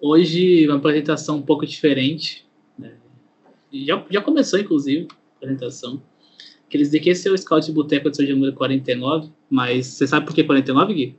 [0.00, 2.46] Hoje, uma apresentação um pouco diferente.
[2.78, 2.94] Né?
[3.72, 6.02] Já, já começou, inclusive, a apresentação.
[6.68, 10.06] Queria dizer que esse é o Scout de Boteco de seu número 49, mas você
[10.06, 11.18] sabe por que 49, Gui?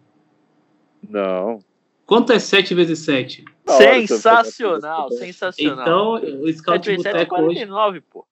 [1.08, 1.60] Não.
[2.06, 3.46] Quanto é 7 vezes 7?
[3.68, 6.18] Sensacional, sensacional.
[6.20, 8.06] Então, o Scout de Boteco é 49, hoje...
[8.10, 8.26] pô.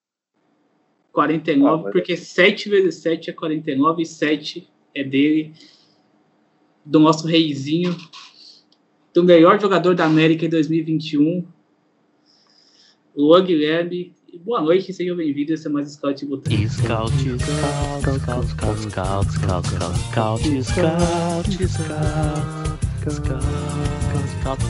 [1.11, 1.91] 49, ah, mas...
[1.91, 5.53] porque 7 vezes 7 é 49 e 7 é dele,
[6.85, 7.95] do nosso reizinho,
[9.13, 11.45] do melhor jogador da América em 2021,
[13.15, 14.13] Luan Guilherme.
[14.45, 15.59] Boa noite, sejam bem-vindos.
[15.59, 16.37] Esse é mais Scout Scout,
[16.69, 17.11] Scout,
[18.07, 21.67] Scout, Scout, Scout, Scout, Scout, Scout,
[23.19, 23.49] Scout,
[24.39, 24.63] Scout.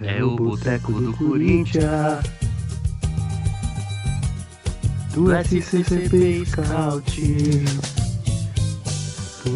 [0.00, 2.22] É o Boteco do Corinthians.
[5.14, 7.20] Do SCCP Scout.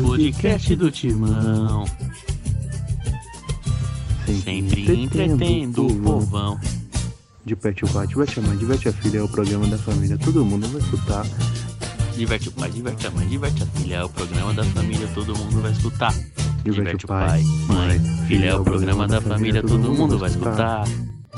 [0.02, 1.84] Podcast do Timão.
[4.40, 6.60] Sempre entretendo o povão.
[7.44, 10.16] De pet o pai, diverte a mãe, diverte a filha, é o programa da família,
[10.16, 11.26] todo mundo vai escutar.
[12.16, 15.36] Diverte o pai, diverte a mãe, diverte a filha, é o programa da família, todo
[15.36, 16.14] mundo vai escutar.
[16.62, 20.84] Diverte o pai, mãe, filha, é o programa da família, todo mundo vai escutar.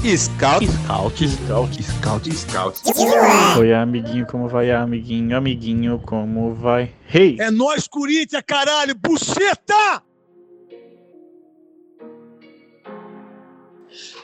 [0.05, 0.67] Scout.
[0.67, 1.29] Scout.
[1.29, 1.83] Scout.
[1.83, 2.37] Scout.
[2.37, 2.83] Scout.
[3.59, 5.35] Oi, amiguinho, como vai, amiguinho?
[5.35, 6.93] Amiguinho, como vai?
[7.13, 7.39] Hey!
[7.41, 8.95] É nós, Corinthians, caralho!
[8.95, 10.03] Buceta!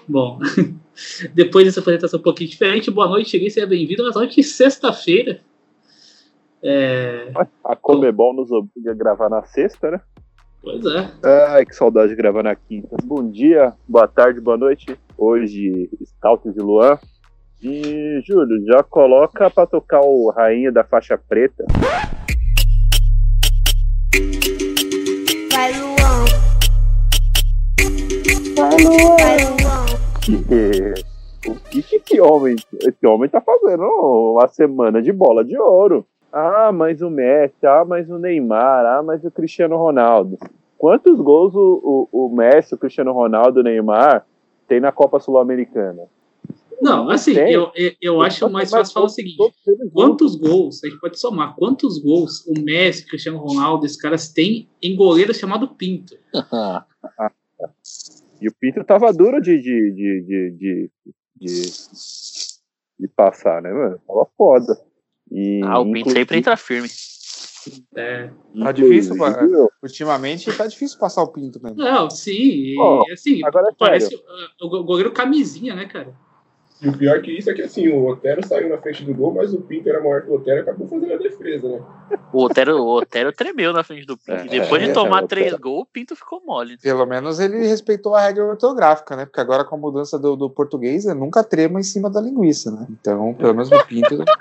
[0.08, 0.38] Bom,
[1.34, 4.04] depois dessa apresentação um pouquinho diferente, boa noite, cheguei, seja bem-vindo.
[4.04, 5.40] Mas noite sexta-feira.
[6.62, 7.32] É...
[7.64, 10.00] A Comebol nos obriga a gravar na sexta, né?
[10.62, 11.10] Pois é.
[11.52, 12.94] Ai, que saudade de gravar na quinta.
[13.02, 14.94] Bom dia, boa tarde, boa noite.
[15.16, 16.98] Hoje, Scout de Luan.
[17.62, 21.64] E, Júlio, já coloca pra tocar o Rainha da Faixa Preta.
[25.52, 26.24] Vai, Luan.
[28.56, 29.16] Vai, Luan.
[29.16, 29.59] Vai, Luan.
[31.46, 33.82] O que, que esse homem, esse homem tá fazendo?
[33.82, 36.06] Uma semana de bola de ouro.
[36.32, 40.38] Ah, mas o Messi, ah, mas o Neymar, ah, mas o Cristiano Ronaldo.
[40.78, 44.24] Quantos gols o, o, o Messi, o Cristiano Ronaldo, o Neymar
[44.68, 46.02] tem na Copa Sul-Americana?
[46.80, 49.36] Não, assim, eu, eu, eu acho mais fácil falar o seguinte:
[49.92, 54.68] quantos gols, a gente pode somar, quantos gols o Messi, Cristiano Ronaldo, esses caras têm
[54.82, 56.14] em goleiro chamado Pinto?
[58.40, 60.90] e o Pinto tava duro de, de, de, de, de,
[61.36, 61.62] de,
[63.00, 64.00] de passar, né, mano?
[64.06, 64.80] Tava foda.
[65.30, 66.88] E, ah, o Pinto sempre entra firme.
[67.94, 68.30] É.
[68.58, 69.14] Tá difícil,
[69.82, 71.76] ultimamente tá difícil passar o Pinto mesmo.
[71.76, 74.20] Não, sim, oh, assim, agora é parece uh,
[74.66, 76.16] o goleiro camisinha, né, cara?
[76.82, 79.34] E o pior que isso é que assim, o Otero saiu na frente do gol,
[79.34, 81.82] mas o Pinto era maior que o Otero e acabou fazendo a defesa, né?
[82.32, 84.32] O Otero, o Otero tremeu na frente do Pinto.
[84.32, 86.78] É, depois de tomar é, três gols, o Pinto ficou mole.
[86.78, 89.26] Pelo menos ele respeitou a regra ortográfica, né?
[89.26, 92.70] Porque agora com a mudança do, do português, é nunca trema em cima da linguiça,
[92.70, 92.86] né?
[92.90, 94.24] Então, pelo menos o Pinto.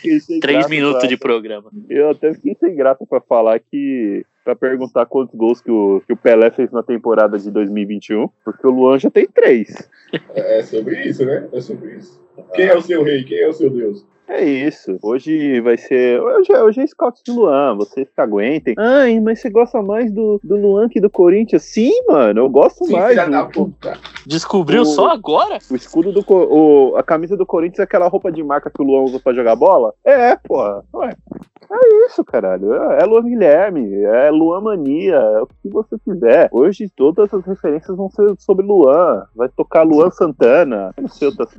[0.00, 0.38] que isso?
[0.40, 1.70] Três minutos de programa.
[1.88, 6.14] Eu até fiquei sem graça pra falar que para perguntar quantos gols que o, que
[6.14, 9.90] o Pelé fez na temporada de 2021, porque o Luan já tem três.
[10.34, 11.46] É sobre isso, né?
[11.52, 12.18] É sobre isso.
[12.54, 13.24] Quem é o seu rei?
[13.24, 14.06] Quem é o seu Deus?
[14.28, 14.98] É isso.
[15.02, 16.20] Hoje vai ser.
[16.20, 17.74] Hoje, é, hoje é Scout de Luan.
[17.76, 18.74] Vocês que aguentem.
[18.76, 21.62] Ai, mas você gosta mais do, do Luan que do Corinthians?
[21.62, 22.40] Sim, mano.
[22.40, 23.16] Eu gosto Sim, mais.
[23.52, 23.74] Do,
[24.26, 25.58] Descobriu o, só agora?
[25.70, 26.22] O escudo do.
[26.28, 29.32] O, a camisa do Corinthians é aquela roupa de marca que o Luan usa pra
[29.32, 29.94] jogar bola?
[30.04, 30.58] É, pô.
[30.94, 31.14] Ué.
[31.70, 32.74] É isso, caralho.
[32.74, 36.48] É, é Luan Guilherme, é Luan Mania, é o que você quiser.
[36.50, 39.24] Hoje todas as referências vão ser sobre Luan.
[39.34, 40.92] Vai tocar Luan Santana.
[40.96, 41.50] Eu não sei outras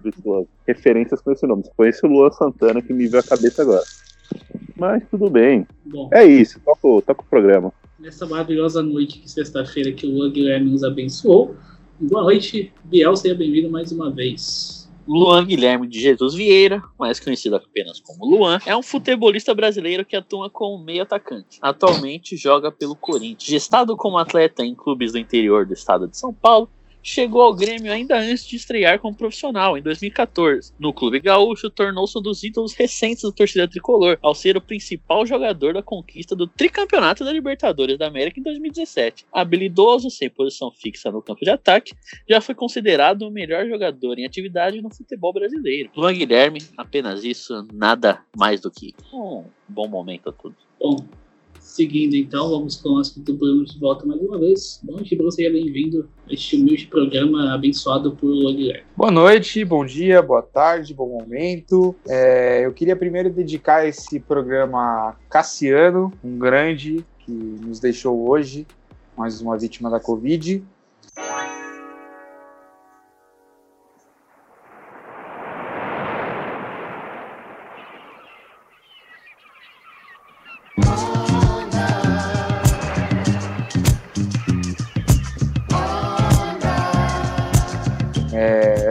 [0.67, 1.63] referências com esse nome.
[1.77, 3.83] Conheço o Luan Santana que me veio a cabeça agora.
[4.75, 5.67] Mas tudo bem.
[5.85, 7.73] Bom, é isso, toca, toca o programa.
[7.99, 11.55] Nessa maravilhosa noite de sexta-feira que o Luan Guilherme nos abençoou.
[11.99, 14.79] Boa noite, Biel, seja bem-vindo mais uma vez.
[15.07, 20.15] Luan Guilherme de Jesus Vieira, mais conhecido apenas como Luan, é um futebolista brasileiro que
[20.15, 21.57] atua como meio atacante.
[21.61, 23.43] Atualmente joga pelo Corinthians.
[23.43, 26.69] Gestado como atleta em clubes do interior do estado de São Paulo,
[27.01, 30.73] chegou ao Grêmio ainda antes de estrear como profissional, em 2014.
[30.79, 35.25] No Clube Gaúcho, tornou-se um dos ídolos recentes da torcida tricolor, ao ser o principal
[35.25, 39.25] jogador da conquista do tricampeonato da Libertadores da América em 2017.
[39.31, 41.93] Habilidoso, sem posição fixa no campo de ataque,
[42.27, 45.89] já foi considerado o melhor jogador em atividade no futebol brasileiro.
[45.95, 50.57] Luan Guilherme, apenas isso, nada mais do que um bom momento a todos.
[51.69, 54.79] Seguindo então, vamos com nosso Bruno de volta mais uma vez.
[54.81, 58.83] Bom dia, você seja bem-vindo a este humilde programa abençoado por Guilherme.
[58.97, 61.95] Boa noite, bom dia, boa tarde, bom momento.
[62.07, 68.65] É, eu queria primeiro dedicar esse programa a Cassiano, um grande que nos deixou hoje.
[69.15, 70.63] mais uma vítima da Covid.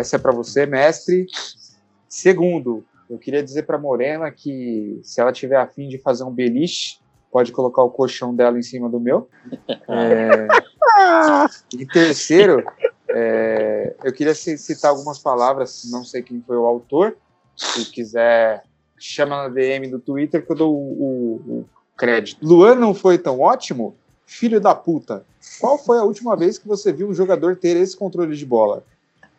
[0.08, 1.26] Essa é para você, mestre.
[2.08, 6.99] Segundo, eu queria dizer para Morena que se ela tiver afim de fazer um beliche,
[7.31, 9.28] pode colocar o colchão dela em cima do meu.
[11.00, 11.38] É,
[11.78, 12.64] e terceiro,
[13.08, 17.16] é, eu queria citar algumas palavras, não sei quem foi o autor.
[17.56, 18.64] Se quiser,
[18.99, 22.44] chama na DM do Twitter que eu dou o, o, o crédito.
[22.44, 23.96] Luan não foi tão ótimo?
[24.26, 25.25] Filho da puta.
[25.61, 28.82] Qual foi a última vez que você viu um jogador ter esse controle de bola?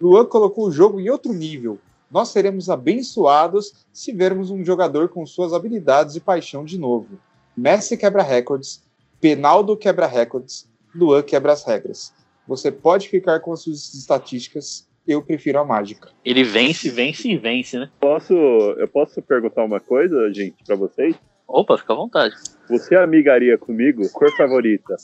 [0.02, 1.78] Luan colocou o jogo em outro nível.
[2.10, 7.20] Nós seremos abençoados se vermos um jogador com suas habilidades e paixão de novo.
[7.56, 8.82] Messi quebra recordes,
[9.20, 12.14] Penaldo quebra recordes, Luan quebra as regras.
[12.48, 16.10] Você pode ficar com as suas estatísticas, eu prefiro a mágica.
[16.24, 17.90] Ele vence, vence e vence, né?
[18.00, 21.16] Posso, eu posso perguntar uma coisa, gente, para vocês?
[21.50, 22.36] Opa, fica à vontade.
[22.70, 24.04] Você amigaria comigo?
[24.14, 24.96] Cor favorita?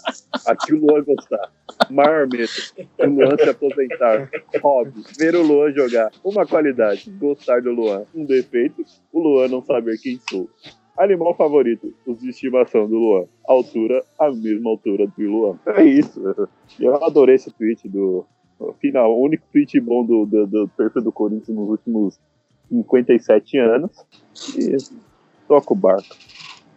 [0.46, 1.52] A que o Luan gostar.
[1.90, 2.52] Maior medo.
[3.00, 4.30] O Luan se aposentar.
[4.62, 5.04] Hobby.
[5.18, 6.12] Ver o Luan jogar.
[6.24, 7.10] Uma qualidade.
[7.20, 8.06] Gostar do Luan.
[8.14, 8.86] Um defeito.
[9.12, 10.48] O Luan não saber quem sou.
[10.96, 11.92] Animal favorito.
[12.06, 13.26] Os de estimação do Luan.
[13.48, 14.04] Altura.
[14.20, 15.60] A mesma altura do Luan.
[15.66, 16.22] É isso.
[16.80, 18.24] Eu adorei esse tweet do.
[18.80, 22.20] Final, o único tweet bom do, do, do perfil do Corinthians nos últimos
[22.70, 23.92] 57 anos.
[24.56, 24.78] E
[25.48, 26.16] toca o barco.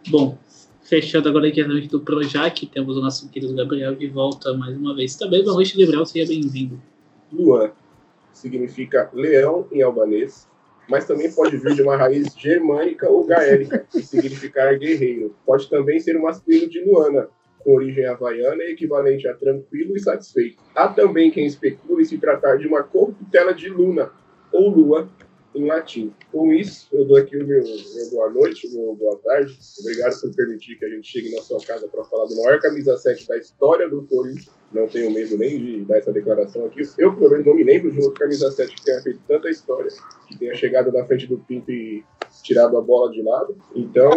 [0.09, 0.37] Bom,
[0.81, 4.75] fechando agora aqui a noite do Projac, temos o nosso querido Gabriel de volta mais
[4.75, 5.15] uma vez.
[5.15, 6.81] Também, boa noite, Gabriel, seja bem-vindo.
[7.31, 7.71] Luan
[8.33, 10.47] significa leão em albanês,
[10.89, 15.35] mas também pode vir de uma raiz germânica ou gaélica, e significar guerreiro.
[15.45, 17.27] Pode também ser o masculino de Luana,
[17.59, 20.63] com origem havaiana e equivalente a tranquilo e satisfeito.
[20.73, 24.11] Há também quem especule se tratar de uma corruptela de Luna,
[24.51, 25.07] ou Lua,
[25.59, 26.13] em latim.
[26.31, 29.57] Com isso, eu dou aqui o meu, meu boa noite, o meu boa tarde.
[29.79, 32.97] Obrigado por permitir que a gente chegue na sua casa para falar do maior camisa
[32.97, 34.49] 7 da história do Corinthians.
[34.71, 36.81] Não tenho medo nem de dar essa declaração aqui.
[36.97, 39.91] Eu, pelo menos, não me lembro de outro camisa 7 que tenha feito tanta história,
[40.27, 42.03] que tenha chegado na frente do Pinto e
[42.43, 43.57] tirado a bola de lado.
[43.75, 44.11] Então,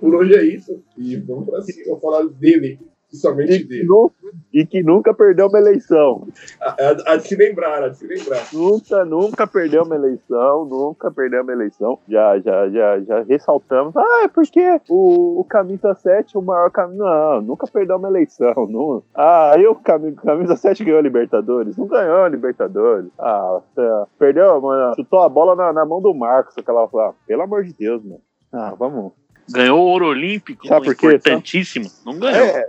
[0.00, 0.82] por hoje é isso.
[0.96, 2.78] E vamos para cima, falar dele
[3.14, 3.84] somente E que, dele.
[3.86, 4.12] nu-
[4.52, 6.26] e que nunca perdeu uma eleição.
[6.60, 8.42] A, a- a de se lembrar, a de se lembrar.
[8.52, 11.98] Nunca, nunca perdeu uma eleição, nunca perdeu uma eleição.
[12.08, 13.96] Já, já, já, já ressaltamos.
[13.96, 17.04] Ah, é porque o, o Camisa 7 é o maior caminho.
[17.04, 18.54] Não, nunca perdeu uma eleição.
[18.68, 19.02] Não.
[19.14, 21.76] Ah, aí o Cami- Camisa 7 ganhou a Libertadores.
[21.76, 23.10] Não ganhou a Libertadores.
[23.18, 24.06] Ah, tá.
[24.18, 24.94] perdeu, mano.
[24.94, 26.56] Chutou a bola na, na mão do Marcos.
[26.58, 28.20] Aquela, ah, pelo amor de Deus, mano.
[28.52, 29.12] Ah, vamos.
[29.50, 31.84] Ganhou o ouro olímpico, Sabe importantíssimo.
[32.06, 32.46] Não ganhou.
[32.46, 32.66] É.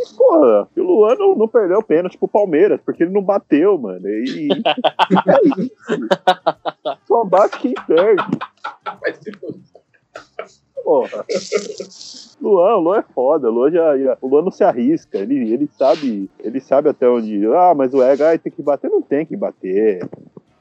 [0.00, 4.06] E, porra, o Luan não, não perdeu pênalti pro Palmeiras, porque ele não bateu, mano.
[4.08, 5.72] E, é isso.
[7.08, 8.22] Só bate quem perde.
[10.84, 11.24] Porra.
[12.40, 15.52] Luan, o Luan é foda, o Luan, já, já- o Luan não se arrisca, ele,
[15.52, 17.44] ele sabe, ele sabe até onde.
[17.48, 20.08] Ah, mas o Ega tem que bater, não tem que bater.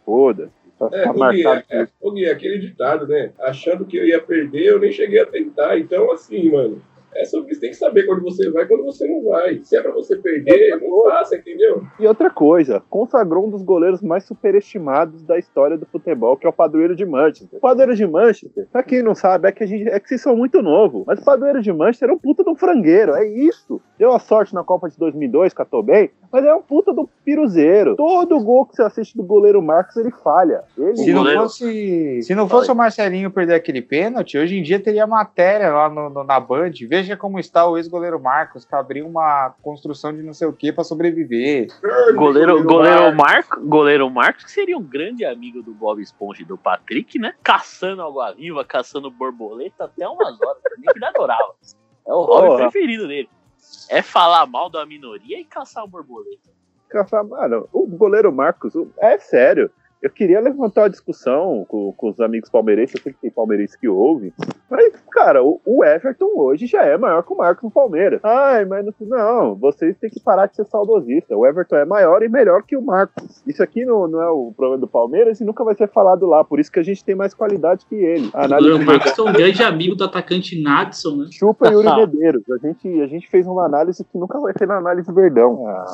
[0.06, 0.52] Foda-se.
[0.80, 3.32] Tá, É, tá o Gui, é, é, o Gui, aquele ditado, né?
[3.40, 5.78] Achando que eu ia perder, eu nem cheguei a tentar.
[5.80, 6.82] Então, assim, mano,
[7.22, 7.62] é sobre isso.
[7.62, 9.60] Tem que saber quando você vai e quando você não vai.
[9.64, 11.84] Se é pra você perder, não faça, entendeu?
[12.00, 16.50] E outra coisa, consagrou um dos goleiros mais superestimados da história do futebol, que é
[16.50, 17.58] o Padroeiro de Manchester.
[17.58, 20.22] O Padroeiro de Manchester, pra quem não sabe, é que, a gente, é que vocês
[20.22, 23.26] são muito novo, mas o Padroeiro de Manchester é um puta de um frangueiro, é
[23.28, 23.82] isso.
[23.98, 27.96] Deu a sorte na Copa de 2002, catou bem, mas é um puta do piruzeiro.
[27.96, 30.64] Todo gol que você assiste do goleiro Marcos, ele falha.
[30.78, 34.64] Ele Se não, goleiro- fosse, se não fosse o Marcelinho perder aquele pênalti, hoje em
[34.64, 36.72] dia teria matéria lá no, no- na Band.
[36.88, 40.72] Veja como está o ex-goleiro Marcos, que abriu uma construção de não sei o que
[40.74, 41.68] para sobreviver.
[42.16, 43.16] Goleiro, goleiro, Marcos.
[43.58, 47.34] Marco, goleiro Marcos, que seria um grande amigo do Bob Esponja e do Patrick, né?
[47.44, 50.62] Caçando água-viva, caçando borboleta até umas horas.
[50.78, 51.54] Nem que ele adorava.
[52.06, 52.58] É o hobby Porra.
[52.70, 53.30] preferido dele.
[53.90, 56.50] É falar mal da minoria e caçar borboleta.
[56.90, 59.70] Caçar- Mano, o goleiro Marcos, é sério.
[60.02, 63.76] Eu queria levantar uma discussão com, com os amigos palmeirenses, eu sei que tem palmeirenses
[63.76, 64.32] que ouvem.
[64.70, 68.20] Mas, cara, o, o Everton hoje já é maior que o Marcos no Palmeiras.
[68.24, 71.36] Ai, mas no, não, vocês têm que parar de ser saudosista.
[71.36, 73.42] O Everton é maior e melhor que o Marcos.
[73.48, 76.44] Isso aqui não, não é o problema do Palmeiras e nunca vai ser falado lá.
[76.44, 78.30] Por isso que a gente tem mais qualidade que ele.
[78.34, 81.26] A O análise goleiro Marcos é um grande amigo do atacante Nadson, né?
[81.32, 82.44] Chupa Yuri Medeiros.
[82.52, 85.68] A gente, a gente fez uma análise que nunca vai ter na análise Verdão.
[85.68, 85.86] Ah,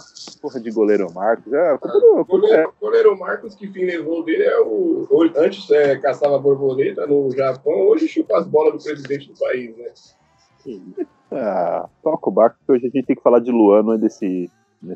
[0.42, 1.54] porra de goleiro Marcos.
[1.54, 4.60] É, a culpa do- a culpa é- Goleiro, goleiro Marcos, que fim levou dele é
[4.60, 5.08] o.
[5.36, 9.92] Antes é, caçava borboleta no Japão, hoje chupa as bolas do presidente do país, né?
[11.32, 13.98] Ah, toca o barco, porque hoje a gente tem que falar de Luan, não é
[13.98, 14.50] desse,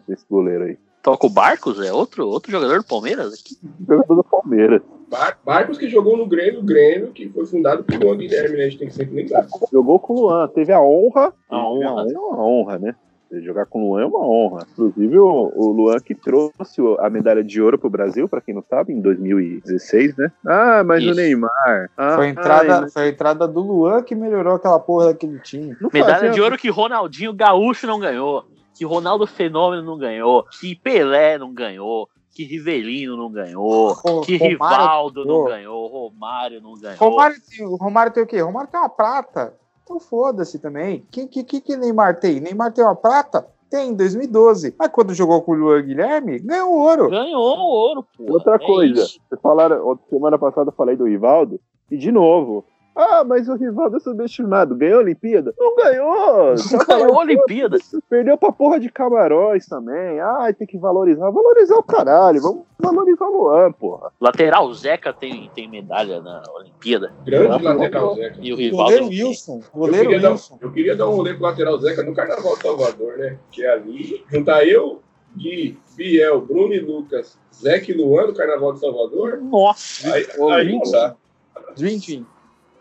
[0.07, 0.77] desse goleiro aí.
[1.03, 1.79] Toca o Barcos?
[1.79, 3.33] É outro, outro jogador do Palmeiras?
[3.33, 3.55] aqui?
[3.87, 4.81] Jogador do Palmeiras.
[5.07, 8.63] Bar- Barcos que jogou no Grêmio, Grêmio, que foi fundado por Luan Guilherme, né?
[8.65, 9.47] A gente tem que sempre lembrar.
[9.71, 11.33] Jogou com o Luan, teve a honra.
[11.49, 12.03] A honra.
[12.03, 12.95] Uma honra, né?
[13.31, 14.65] Jogar com o Luan é uma honra.
[14.71, 18.63] Inclusive, o, o Luan que trouxe a medalha de ouro pro Brasil, pra quem não
[18.69, 20.31] sabe, em 2016, né?
[20.45, 21.11] Ah, mas Isso.
[21.11, 21.89] o Neymar.
[21.97, 25.39] Ah, Foi a, entrada, ai, foi a entrada do Luan que melhorou aquela porra daquele
[25.39, 25.75] time.
[25.81, 30.43] não Medalha fazia- de ouro que Ronaldinho Gaúcho não ganhou, que Ronaldo Fenômeno não ganhou,
[30.59, 35.47] que Pelé não ganhou, que Rivelino não ganhou, Ro- que Romário Rivaldo não ganhou.
[35.47, 36.97] ganhou, Romário não ganhou.
[36.97, 38.39] Romário, tem- Romário tem o quê?
[38.39, 39.53] Romário tem uma prata.
[39.87, 40.97] Então foda-se também.
[40.97, 42.41] O que, que, que, que Neymar tem?
[42.41, 43.47] Neymar tem uma prata?
[43.69, 44.75] Tem, em 2012.
[44.77, 47.09] Mas quando jogou com o Luan Guilherme, ganhou ouro.
[47.09, 48.33] Ganhou o ouro, pô.
[48.33, 49.19] Outra É coisa, isso.
[49.29, 51.57] vocês falaram, semana passada eu falei do Rivaldo,
[51.89, 52.65] e de novo.
[52.97, 54.75] Ah, mas o Rivaldo é subestimado.
[54.75, 55.53] Ganhou a Olimpíada?
[55.55, 56.57] Não ganhou!
[56.57, 57.77] Só Ganhou a Olimpíada.
[58.09, 60.19] Perdeu pra porra de Camarões também.
[60.19, 61.29] Ai, tem que valorizar.
[61.29, 62.41] Valorizar o caralho.
[62.41, 64.11] Vamos valorizar o Luan, porra.
[64.19, 67.13] Lateral Zeca tem, tem medalha na Olimpíada.
[67.23, 68.39] Grande lateral Zeca.
[68.41, 68.83] E o Rivaldo.
[68.85, 69.27] Goleiro não.
[69.27, 69.59] Wilson.
[69.59, 70.57] Eu Goleiro queria, dar, Wilson.
[70.59, 73.37] eu queria dar um rolê pro lateral Zeca no Carnaval de Salvador, né?
[73.51, 75.03] Que é ali, juntar eu,
[75.35, 79.37] Gui, Biel, Bruno e Lucas, Zeca e Luan no Carnaval de Salvador.
[79.39, 80.11] Nossa.
[80.11, 81.15] Aí, aí não dá.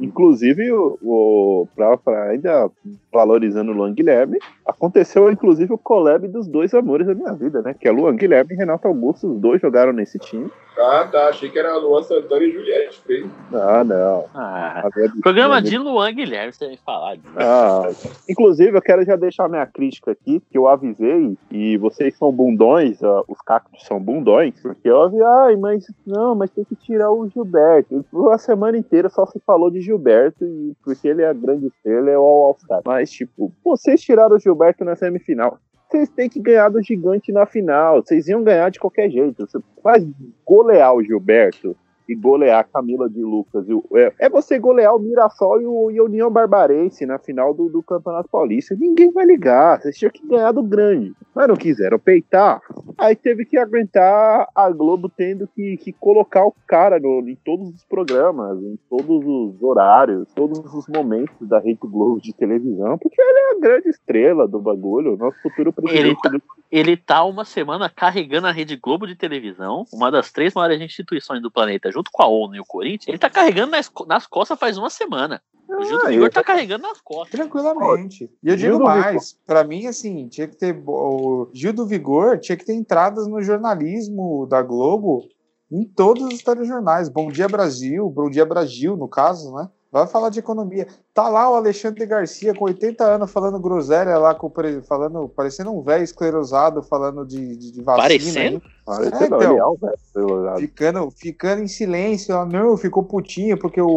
[0.00, 2.70] Inclusive, o, o pra, pra ainda
[3.12, 7.74] valorizando o Luan Guilherme, aconteceu inclusive o collab dos dois amores da minha vida, né?
[7.78, 9.30] Que é Luan Guilherme e Renato Augusto.
[9.32, 10.50] Os dois jogaram nesse time.
[10.78, 11.28] Ah, tá.
[11.28, 13.28] Achei que era Luan Santana e Juliette Freire.
[13.52, 14.26] Ah, não.
[14.32, 17.28] Ah, minha- programa de Luan Guilherme, você vai falar disso.
[17.36, 17.90] Ah,
[18.28, 23.02] inclusive, eu quero já deixar minha crítica aqui, que eu avisei, e vocês são bundões,
[23.02, 27.10] ó, os cactos são bundões, porque eu avisei, ai, mas não, mas tem que tirar
[27.10, 28.04] o Gilberto.
[28.30, 32.10] A semana inteira só se falou de Gilberto, e porque ele é a grande estrela,
[32.10, 32.82] é o All-Star.
[32.84, 35.58] Mas, tipo, vocês tiraram o Gilberto na semifinal.
[35.88, 38.02] Vocês têm que ganhar do gigante na final.
[38.02, 39.46] Vocês iam ganhar de qualquer jeito.
[39.46, 40.06] Você faz
[40.44, 41.74] golear o Gilberto
[42.08, 43.68] e golear a Camila de Lucas.
[43.68, 47.52] o- É, é você golear o Mirassol e, o, e a União Barbarense na final
[47.52, 48.74] do, do Campeonato Paulista.
[48.78, 49.80] Ninguém vai ligar.
[49.80, 51.12] Vocês tinham que ganhar do grande.
[51.34, 52.60] Mas não quiseram peitar.
[52.96, 57.68] Aí teve que aguentar a Globo tendo que, que colocar o cara no- em todos
[57.74, 63.20] os programas, em todos os horários, todos os momentos da Rede Globo de televisão, porque
[63.20, 66.06] ele é a grande estrela do bagulho, o nosso futuro presidente.
[66.06, 70.30] Ele tá- do- Ele tá uma semana carregando a Rede Globo de televisão, uma das
[70.30, 73.08] três maiores instituições do planeta, junto com a ONU e o Corinthians.
[73.08, 75.42] Ele tá carregando nas, nas costas faz uma semana.
[75.68, 77.30] O Gil do Ah, Vigor tá carregando nas costas.
[77.30, 78.30] Tranquilamente.
[78.42, 80.82] E eu Gil digo mais, pra mim, assim, tinha que ter.
[80.86, 85.28] O Gil do Vigor tinha que ter entradas no jornalismo da Globo
[85.70, 87.10] em todos os telejornais.
[87.10, 89.68] Bom Dia Brasil, Bom Dia Brasil, no caso, né?
[89.98, 90.86] Vai falar de economia.
[91.12, 94.52] Tá lá o Alexandre Garcia com 80 anos falando groselha lá, com,
[94.86, 98.08] falando, parecendo um velho esclerosado falando de, de, de vacina.
[98.08, 98.56] Parecendo?
[98.56, 98.62] hein?
[98.84, 99.78] Parece É, não, então.
[99.80, 100.58] velho.
[100.58, 103.88] Ficando, ficando em silêncio, ela não, ficou putinha porque o,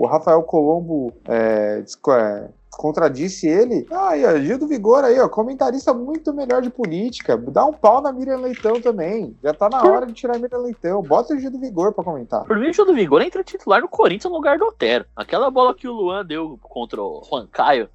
[0.00, 3.86] o Rafael Colombo é, é, contradisse ele.
[3.90, 7.36] Ah, aí, ó, Gil do Vigor aí, ó, comentarista muito melhor de política.
[7.36, 9.36] Dá um pau na Miriam Leitão também.
[9.42, 11.02] Já tá na hora de tirar a Miriam Leitão.
[11.02, 12.44] Bota o Gil do Vigor pra comentar.
[12.44, 15.04] Por mim, o Gil do Vigor entra titular no Corinthians no lugar do Otero.
[15.14, 17.88] Aquela bola que o Luan deu contra o Juan Caio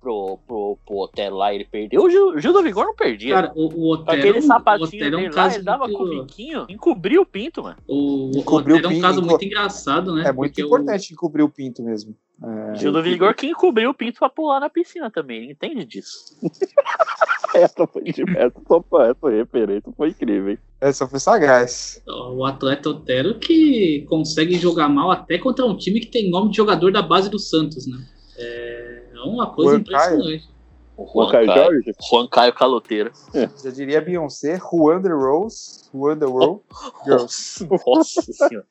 [0.00, 2.02] pro, pro, pro Otero lá, ele perdeu.
[2.02, 3.34] O Gil, o Gil do Vigor não perdia.
[3.34, 5.84] Cara, o, o Otero, Aquele o sapatinho Otero é dele um lá, caso ele dava
[5.84, 7.76] muito, com o biquinho, encobria o pinto, mano.
[7.86, 10.22] o, o Encobriu Otero é um caso pinto, muito engraçado, né?
[10.28, 12.14] É muito Porque o- importante encobrir o pinto mesmo.
[12.40, 15.84] É, Gil do Vigor que encobriu o pinto pra pular na piscina também, ele entende
[15.84, 16.36] disso.
[17.54, 20.58] Essa foi de essa, só pra- essa referência foi incrível, hein?
[20.80, 22.00] essa foi sagaz.
[22.06, 26.56] o atleta Otero que consegue jogar mal até contra um time que tem nome de
[26.58, 27.98] jogador da base do Santos, né?
[28.36, 28.87] É
[29.24, 30.12] uma coisa Juan Caio.
[30.14, 30.58] impressionante.
[30.96, 31.92] O Juan Juan Caio Caio, Jorge?
[32.10, 33.12] Juan Caio Caloteiro.
[33.62, 36.60] Já diria Beyoncé, Juan the Rose, Juan the World.
[37.06, 37.64] Girls.
[37.86, 38.66] Nossa, senhora.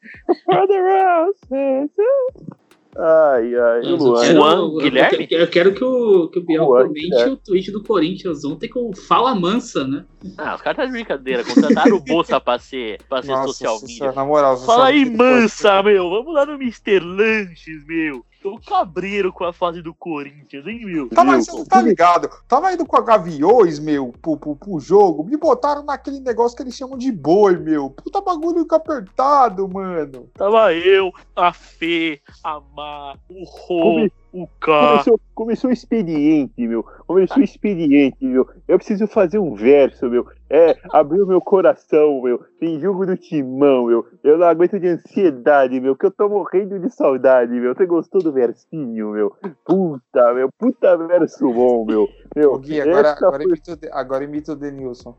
[3.00, 4.18] Ai, ai, Mas Luan.
[4.18, 5.28] eu, quero, Juan eu- Guilherme?
[5.30, 7.34] eu quero que o, que o Biel Juan comente Guilherme.
[7.34, 10.04] o tweet do Corinthians ontem com fala mansa, né?
[10.36, 11.44] Ah, os caras tá de brincadeira.
[11.46, 14.12] Contrataram o Bolsa pra ser, pra ser Nossa, social media.
[14.14, 14.58] na moral.
[14.58, 16.10] Fala aí, mansa, meu.
[16.10, 17.00] Vamos lá no Mr.
[17.00, 18.26] Lanches, meu.
[18.48, 21.10] Tô cabreiro com a fase do Corinthians, hein, meu?
[21.10, 22.30] Tá, mas você tá ligado?
[22.48, 25.26] Tava indo com a Gaviões, meu, pro, pro, pro jogo.
[25.26, 27.90] Me botaram naquele negócio que eles chamam de boi, meu.
[27.90, 30.30] Puta bagulho apertado, mano.
[30.34, 34.90] Tava eu, a Fê, a Má, o Rô, O cara.
[34.90, 36.84] Começou, começou expediente, meu.
[36.84, 38.48] Começou expediente, meu.
[38.68, 40.28] Eu preciso fazer um verso, meu.
[40.50, 42.40] É, abriu meu coração, meu.
[42.60, 44.06] Tem jogo do timão, meu.
[44.24, 45.96] Eu não aguento de ansiedade, meu.
[45.96, 47.74] Que eu tô morrendo de saudade, meu.
[47.74, 49.36] Você gostou do versinho, meu?
[49.66, 50.50] Puta, meu.
[50.58, 52.08] Puta verso bom, meu.
[52.36, 55.16] Meu, Gui, agora, agora, foi- imita agora imita o Denilson.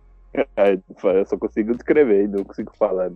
[0.57, 3.11] É, eu só consigo descrever, não consigo falar.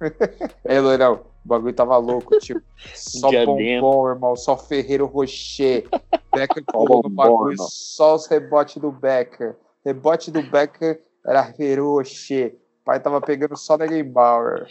[0.64, 2.60] Ei, Loirão, o bagulho tava louco, tipo,
[2.94, 3.80] só Diadema.
[3.80, 5.86] bombom, irmão, só Ferreiro Rocher.
[6.34, 7.66] Becker Só colou no bagulho, irmão.
[7.70, 9.56] só os rebotes do Becker.
[9.84, 12.56] Rebote do Becker era Ferreiro Rocher.
[12.82, 14.66] O pai tava pegando só Negenbauer.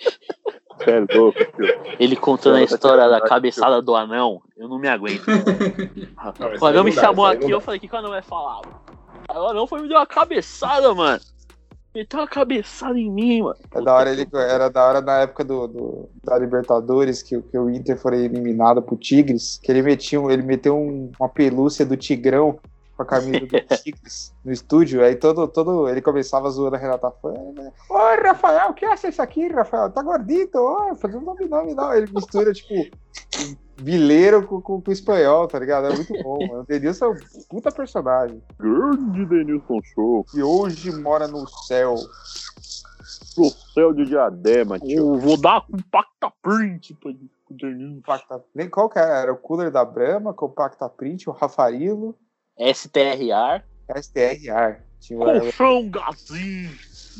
[0.81, 1.95] É louco, tio.
[1.99, 5.25] Ele contando a tá história da cabeçada do anão, eu não me aguento.
[5.27, 7.87] Não, O anão aí me não dá, chamou aí aqui, não eu falei, o que
[7.87, 8.61] que o anão vai falar?
[9.27, 11.19] Aí o anão foi me deu uma cabeçada, mano.
[11.97, 13.55] Meteu uma cabeçada em mim, mano.
[13.73, 17.41] É da hora ele, era da hora na época do, do- da Libertadores, que, o-
[17.41, 21.83] que o Inter foi eliminado pro Tigres, que ele, metia, ele meteu um- uma pelúcia
[21.83, 22.59] do Tigrão
[22.97, 27.11] com a camisa do Tigres no estúdio, aí todo, todo ele começava zoando a Renata
[27.11, 27.31] Fã.
[27.31, 27.71] né?
[27.89, 29.91] Oi, Rafael, o que acha isso aqui, Rafael?
[29.91, 31.93] Tá gordito, ó, fazendo nome, nome, não.
[31.93, 32.73] Ele mistura, tipo,
[33.77, 35.87] vileiro com, com, com espanhol, tá ligado?
[35.87, 36.61] É muito bom, mano.
[36.61, 37.15] O Denilson é um
[37.47, 38.41] puta personagem.
[38.59, 40.25] Grande Denilson Show.
[40.31, 41.95] Que hoje mora no céu.
[43.35, 44.97] Pro céu de diadema, tio.
[44.97, 47.11] Eu vou dar compacta print pra.
[47.47, 48.43] Compacta...
[48.53, 49.19] Nem qual que era?
[49.19, 52.13] Era o cooler da Brahma, Compacta Print, o Rafarilo,
[52.59, 53.63] STRR.
[53.95, 54.81] STRR.
[54.99, 56.71] Tinha Colchão Gazinho.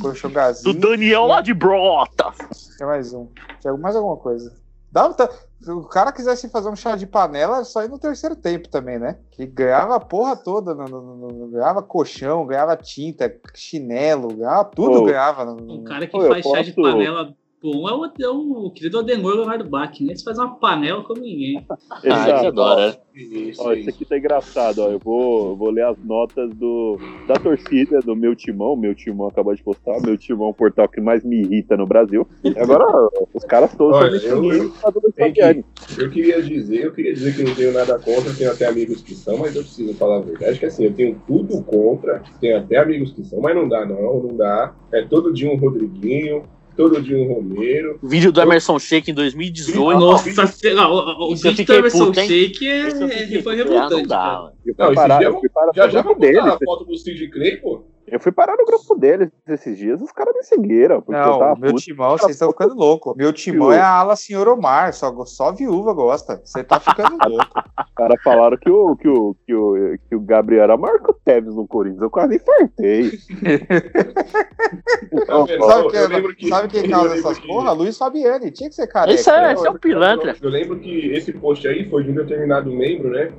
[0.02, 0.80] Colchão Do Gazinho.
[0.80, 2.32] Daniel lá de Brota.
[2.76, 3.28] Tinha mais um.
[3.62, 4.54] Tinha mais alguma coisa.
[4.92, 5.30] Dá, tá-
[5.62, 8.98] se o cara quisesse fazer um chá de panela, só ir no terceiro tempo também,
[9.00, 9.18] né?
[9.32, 10.74] Que ganhava a porra toda.
[10.74, 15.46] no- no- no- no- ganhava colchão, ganhava tinta, chinelo, ganhava tudo, ganhava.
[15.46, 17.34] no- no- O cara que Ô, eu faz chá de panela
[17.72, 20.14] bom é o, é o querido Adenor Leonardo Bach, né?
[20.14, 21.66] Esse faz uma panela como ninguém.
[22.06, 22.98] Ah, adora.
[23.14, 23.90] Isso, Ó, isso isso.
[23.90, 24.90] aqui tá engraçado, ó.
[24.92, 26.98] Eu vou, eu vou ler as notas do,
[27.28, 28.76] da torcida do meu timão.
[28.76, 30.00] Meu timão acabou de postar.
[30.02, 32.28] Meu timão é o portal que mais me irrita no Brasil.
[32.44, 32.86] E agora,
[33.34, 34.78] os caras todos Olha, estão eu- que-
[35.18, 35.66] Fabiani.
[35.98, 39.16] Eu queria dizer, eu queria dizer que não tenho nada contra, tenho até amigos que
[39.16, 42.78] são, mas eu preciso falar a verdade, que assim, eu tenho tudo contra, tenho até
[42.78, 44.76] amigos que são, mas não dá não, não dá.
[44.94, 46.44] É todo dia um Rodriguinho,
[46.78, 48.00] todo dia um Romero.
[48.04, 50.00] Vídeo do Emerson Sheik em 2018.
[50.00, 52.22] Nossa, senhora, o, vídeo do Emerson puto?
[52.22, 53.60] Shake é, foi.
[53.60, 54.08] Ah, não revoltante.
[54.08, 54.42] dá, cara.
[54.44, 54.54] mano.
[54.66, 55.42] Eu Não, esse dia eu
[55.76, 56.38] Já já vou deles.
[56.40, 57.84] a foto do Sid Clay, pô.
[58.10, 61.02] Eu fui parar no grupo deles esses dias, os caras me seguiram.
[61.02, 61.84] Porque eu Não, tava meu puto.
[61.84, 63.14] timão, vocês estão ficando louco.
[63.18, 66.42] Meu timão é a ala Senhor Omar, só, só viúva gosta.
[66.44, 67.60] Você tá ficando louco.
[67.86, 71.12] Os caras falaram que o, que, o, que, o, que o Gabriel era maior que
[71.12, 72.02] o Tevez no Corinthians.
[72.02, 73.12] Eu quase infartei.
[73.42, 73.68] Vendo?
[75.26, 75.54] Sabe,
[75.86, 77.72] Eu quem- lembro que- sabe quem causa essas que- porra?
[77.72, 78.52] Luiz Fabiani.
[78.52, 79.14] Tinha que ser careca.
[79.14, 79.54] Esse é, né?
[79.54, 80.36] esse é um pilantra.
[80.42, 83.32] Eu lembro que esse post aí foi de um determinado membro, né?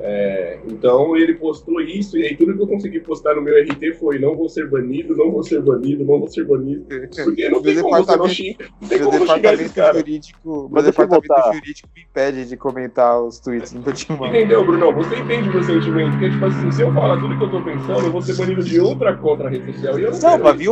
[0.00, 3.94] É, então ele postou isso, e aí tudo que eu consegui postar no meu RT
[3.98, 6.86] foi não vou ser banido, não vou ser banido, não vou ser banido.
[7.24, 8.68] Porque não tem como você não xingar.
[8.80, 9.98] Não tem como xingar esse cara.
[9.98, 14.28] jurídico, meu Mas departamento jurídico me impede de comentar os tweets do timão.
[14.28, 14.92] Entendeu, Bruno?
[14.92, 16.10] Você entende o meu sentimento?
[16.12, 18.62] Porque, tipo assim, se eu falar tudo que eu tô pensando, eu vou ser banido
[18.62, 19.98] de outra contra a rede social.
[19.98, 20.70] E eu não, Não, quero vai isso.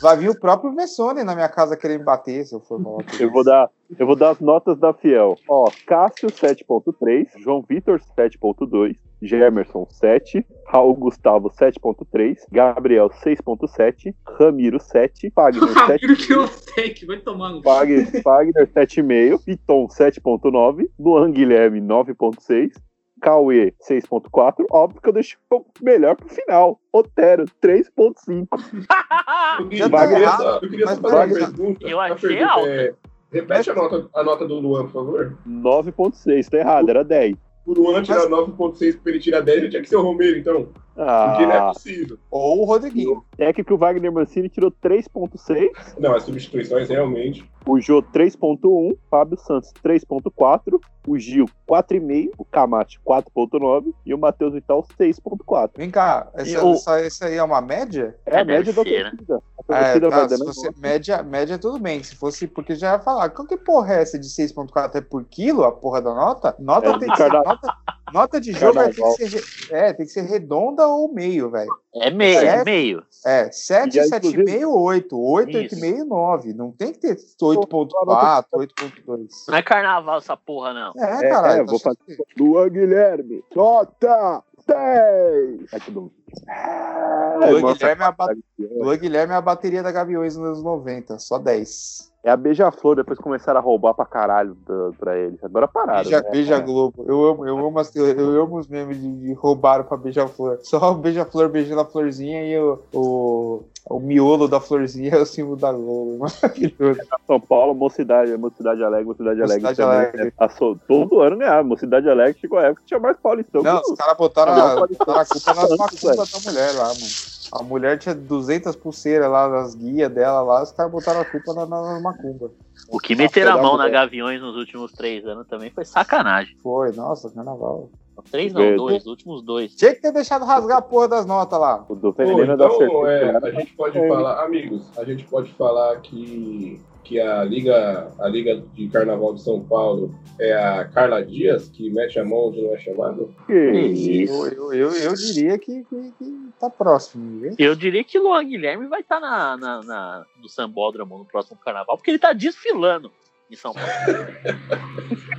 [0.00, 3.04] Vai vir o próprio Vessone na minha casa querer me bater se eu for falar.
[3.18, 5.36] Eu vou dar, eu vou dar as notas da Fiel.
[5.48, 15.30] Ó, Cássio 7.3, João Vitor 7.2, Gemerson 7, Raul Gustavo 7.3, Gabriel 6.7, Ramiro 7,
[15.34, 20.88] Fagner 7, Ramiro que eu sei que vai tomar no Fagner, Fagner 7,5, Piton 7.9,
[20.98, 22.72] Luan Guilherme 9.6,
[23.20, 25.38] Cauê 6.4, óbvio que eu deixei
[25.80, 26.78] melhor pro final.
[26.92, 28.46] Otero 3.5.
[29.58, 31.88] Eu queria, Já eu tá queria errado, só, eu queria só fazer uma pergunta.
[31.88, 32.66] eu achei pergunta alto.
[32.68, 32.94] é,
[33.32, 35.38] repete a nota, a nota do Luan, por favor.
[35.48, 37.36] 9.6, tá errado, era 10.
[37.66, 40.68] O Luan tirar 9.6 pra ele tirar 10, já tinha que ser o Romero, então.
[40.96, 42.18] Porque não é Ah, possível.
[42.30, 43.22] Ou o Rodriguinho.
[43.38, 47.48] é que o Wagner Mancini tirou 3.6, Não, as substituições realmente.
[47.66, 54.54] o Jô 3.1, Fábio Santos 3.4, o Gil 4,5, o Camate 4.9 e o Matheus
[54.54, 55.72] Vital 6.4.
[55.76, 58.16] Vem cá, essa, E o- essa, essa aí é uma média?
[58.24, 59.10] É a É, média da né?
[59.10, 59.42] torcida.
[59.68, 62.02] A É, torcida tá, se dando você, média, média tudo bem.
[62.02, 64.96] Se fosse, porque já ia falar, qual que porra é essa de 6.4?
[64.98, 66.56] É por quilo a porra da nota?
[66.58, 67.74] Nota É, tem que ser, nota,
[68.12, 71.70] nota de jogo é, tem, que ser, é, tem que ser redonda ou meio, velho.
[71.94, 72.46] É meio, É.
[72.60, 73.02] é meio.
[73.24, 75.18] É, 7, E aí, 7,5, 8.
[75.20, 75.76] 8, Isso.
[75.76, 76.52] 8,5, 9.
[76.54, 79.28] Não tem que ter 8.4, 8.2.
[79.48, 80.92] Não é carnaval essa porra, não.
[81.02, 81.62] É, É, caralho.
[81.62, 81.98] é, tá vou fazer-
[82.38, 85.72] Luan Guilherme, nota 10.
[85.72, 86.10] Ai, que bom.
[86.48, 90.46] Ah, nossa, Guilherme, é a ba- cara, Luan Guilherme é a bateria da Gaviões nos
[90.46, 92.10] anos 90, só 10.
[92.24, 95.38] É a Beija-Flor, depois começaram a roubar pra caralho da- pra eles.
[95.44, 96.02] Agora pararam.
[96.02, 96.30] Beija, né?
[96.30, 97.04] Beija Globo.
[97.06, 100.58] Eu amo, eu amo, as- eu, amo os memes de, de roubaram pra Beija-Flor.
[100.62, 105.24] Só o Beija-Flor beijando a florzinha e o, o, o miolo da florzinha é o
[105.26, 106.18] símbolo da Globo.
[106.42, 107.00] Maravilhoso.
[107.28, 109.62] São Paulo, Mocidade, Mocidade Alegre, Mocidade Alegre.
[109.62, 110.24] Mocidade Alegre.
[110.24, 110.32] né?
[110.36, 111.62] Passou todo ano ganhava.
[111.62, 113.62] Mocidade Alegre chegou a época que tinha mais Paulistão.
[113.62, 116.72] Não, que os caras botaram, a- Não, pode- botaram a culpa nas Santos, da mulher
[116.72, 117.36] lá, mano.
[117.52, 121.54] A mulher tinha 200 pulseiras lá nas guias dela lá, os caras botaram a culpa
[121.54, 122.50] na, na, na macumba.
[122.88, 123.88] O que meteram a mão na.
[123.88, 126.56] Gaviões nos últimos três anos também foi sacanagem.
[126.62, 127.88] Foi, nossa, carnaval.
[128.30, 128.78] Três não, Verdade.
[128.78, 129.74] dois, os últimos dois.
[129.76, 131.84] Tinha que ter deixado rasgar a porra das notas lá.
[131.88, 133.08] O do Pô, Veneno da então, Certeza.
[133.10, 133.46] é, cara.
[133.46, 134.08] a gente pode É.
[134.08, 139.42] falar, amigos, a gente pode falar que, que a Liga, a Liga de Carnaval de
[139.42, 143.32] São Paulo é a Carla Dias, que mete a mão onde não é chamado?
[143.46, 144.46] Que Isso.
[144.48, 147.54] Eu, eu, eu, eu diria que, que, que tá próximo, viu?
[147.58, 151.96] Eu diria que Luan Guilherme vai estar na, na, na- no Sambódromo no próximo carnaval,
[151.96, 153.10] porque ele tá desfilando
[153.50, 153.88] em São Paulo.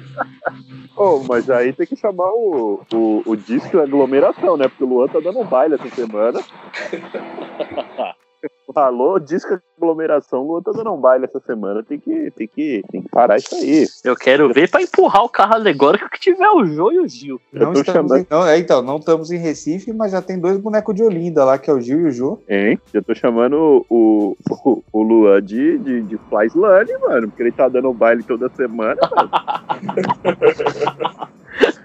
[0.99, 4.67] Oh, mas aí tem que chamar o, o, o disco aglomeração, né?
[4.67, 6.39] Porque o Luan tá dando baile essa semana.
[8.75, 11.83] Alô, disco aglomeração, o Luan tá dando um baile essa semana.
[11.83, 13.85] Tem que, tem que, tem que parar isso aí.
[14.03, 17.39] Eu quero ver pra empurrar o carro alegórico que tiver o Jô e o Gil.
[17.53, 20.39] Eu Não estamos chamando- em, não, é, então, não estamos em Recife, mas já tem
[20.39, 22.39] dois bonecos de Olinda lá, que é o Gil e o Jô.
[22.47, 22.79] Hein?
[22.93, 27.27] Eu tô chamando o, o, o Luan de, de, de Fly Slane, mano.
[27.29, 28.99] Porque ele tá dando baile toda semana.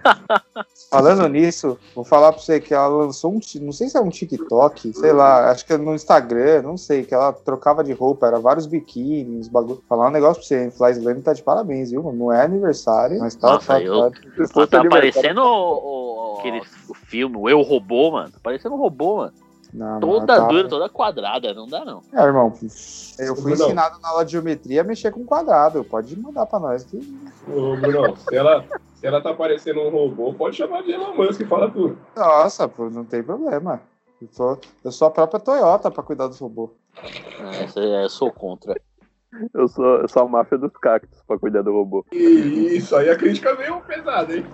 [0.91, 4.09] Falando nisso, vou falar pra você que ela lançou um, não sei se é um
[4.11, 8.27] TikTok, sei lá, acho que é no Instagram, não sei, que ela trocava de roupa,
[8.27, 9.83] era vários biquínis, bagulho.
[9.89, 10.71] Falar um negócio pra você, hein?
[10.71, 12.03] Fly Slane tá de parabéns, viu?
[12.13, 16.61] Não é aniversário, mas tá, Nossa, tá, eu- tá- tá parecendo o, o- aquele,
[17.07, 18.31] filme, o Eu Robô, mano.
[18.31, 19.33] Tá parecendo um robô, mano.
[19.73, 21.55] não, não, Toda tá- dura, toda quadrada.
[21.55, 22.03] Não dá, não.
[22.13, 22.53] É, irmão,
[23.19, 23.67] eu fui Não.
[23.67, 26.85] ensinado na aula de geometria a mexer com quadrado, pode mandar pra nós.
[26.85, 26.99] Que...
[27.49, 28.65] Ô, Bruno, se ela,
[29.03, 31.99] se ela tá parecendo um robô, pode chamar de Elon Musk e fala tudo.
[32.17, 33.83] Nossa, pô, não tem problema.
[34.21, 36.71] Eu sou, eu sou a própria Toyota pra cuidar dos robôs.
[37.41, 38.81] É, essa- eu sou contra.
[39.53, 42.07] Eu sou, eu sou a máfia dos cactos pra cuidar do robô.
[42.13, 44.47] E isso aí a crítica veio pesada, hein?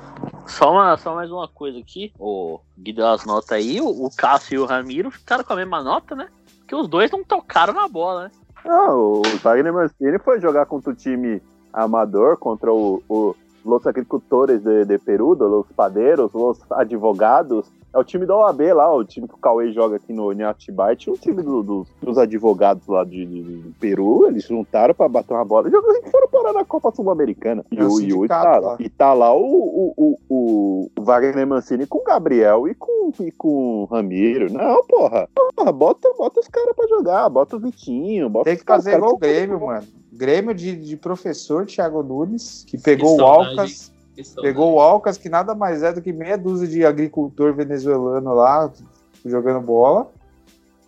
[0.47, 2.11] Só, uma, só mais uma coisa aqui.
[2.19, 3.83] O Gui deu as notas aí.
[3.83, 6.27] O, o Cássio e o Ramiro ficaram com a mesma nota, né?
[6.61, 8.31] Porque os dois não tocaram na bola, né?
[8.67, 13.35] Ah, o Wagner Mancini foi jogar contra o time amador, contra o, o
[13.69, 17.71] Los Agricultores de, de Peru, los Padeiros, los Advogados.
[17.93, 21.11] É o time da OAB lá, o time que o Cauê joga aqui no Atibaite,
[21.11, 24.27] o time do- do- dos advogados lá de, de- de Peru.
[24.27, 27.65] Eles juntaram pra bater uma bola e jogaram- e foram parar na Copa Sul-Americana.
[27.73, 28.77] E, É o o, e, o- tá, lá.
[28.79, 33.11] e tá lá o, o, o, o- o Wagner Mancini com o Gabriel e com,
[33.21, 34.53] e com o Ramiro.
[34.53, 35.27] Não, porra.
[35.57, 39.15] Porra, bota, bota os caras pra jogar, bota o Vitinho, bota Tem que fazer igual
[39.15, 39.87] o Grêmio, mano.
[40.13, 43.51] Grêmio de, de professor Thiago Nunes, que pegou o saudade.
[43.51, 44.49] Alcas, Que saudade.
[44.49, 48.69] pegou o Alcas, que nada mais é do que meia dúzia de agricultor venezuelano lá,
[49.25, 50.11] jogando bola.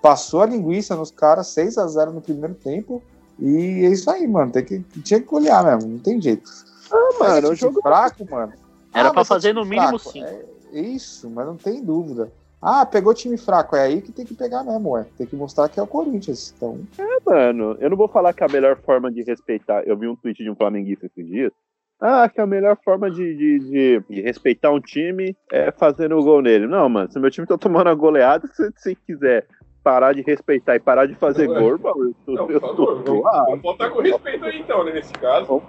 [0.03, 3.01] Passou a linguiça nos caras, 6 a 0 no primeiro tempo.
[3.38, 4.51] E é isso aí, mano.
[4.51, 6.51] Tem que, tinha que olhar mesmo, não tem jeito.
[6.90, 8.53] Ah, Mas mano, é o time jogo fraco, mano.
[8.93, 10.11] Era Ah, pra é fazer no mínimo fraco.
[10.11, 10.51] cinco.
[10.73, 12.33] É isso, mas não tem dúvida.
[12.61, 15.07] Ah, pegou time fraco, é aí que tem que pegar mesmo, ué.
[15.16, 16.53] Tem que mostrar que é o Corinthians.
[16.57, 16.81] Então,
[17.25, 19.83] Mano, eu não vou falar que a melhor forma de respeitar.
[19.87, 21.53] Eu vi um tweet de um flamenguista esses dias.
[22.01, 26.23] Ah, que a melhor forma de, de, de- de respeitar um time é fazendo o
[26.25, 26.67] gol nele.
[26.67, 29.47] Não, mano, se meu time tá tomando a goleada, se você quiser
[29.85, 31.61] parar de respeitar e parar de fazer Não, é.
[31.61, 34.83] gol, mano, eu, Não, eu, favor, tô- vamos, ah, vamos voltar com respeito aí então,
[34.85, 35.63] né, nesse caso.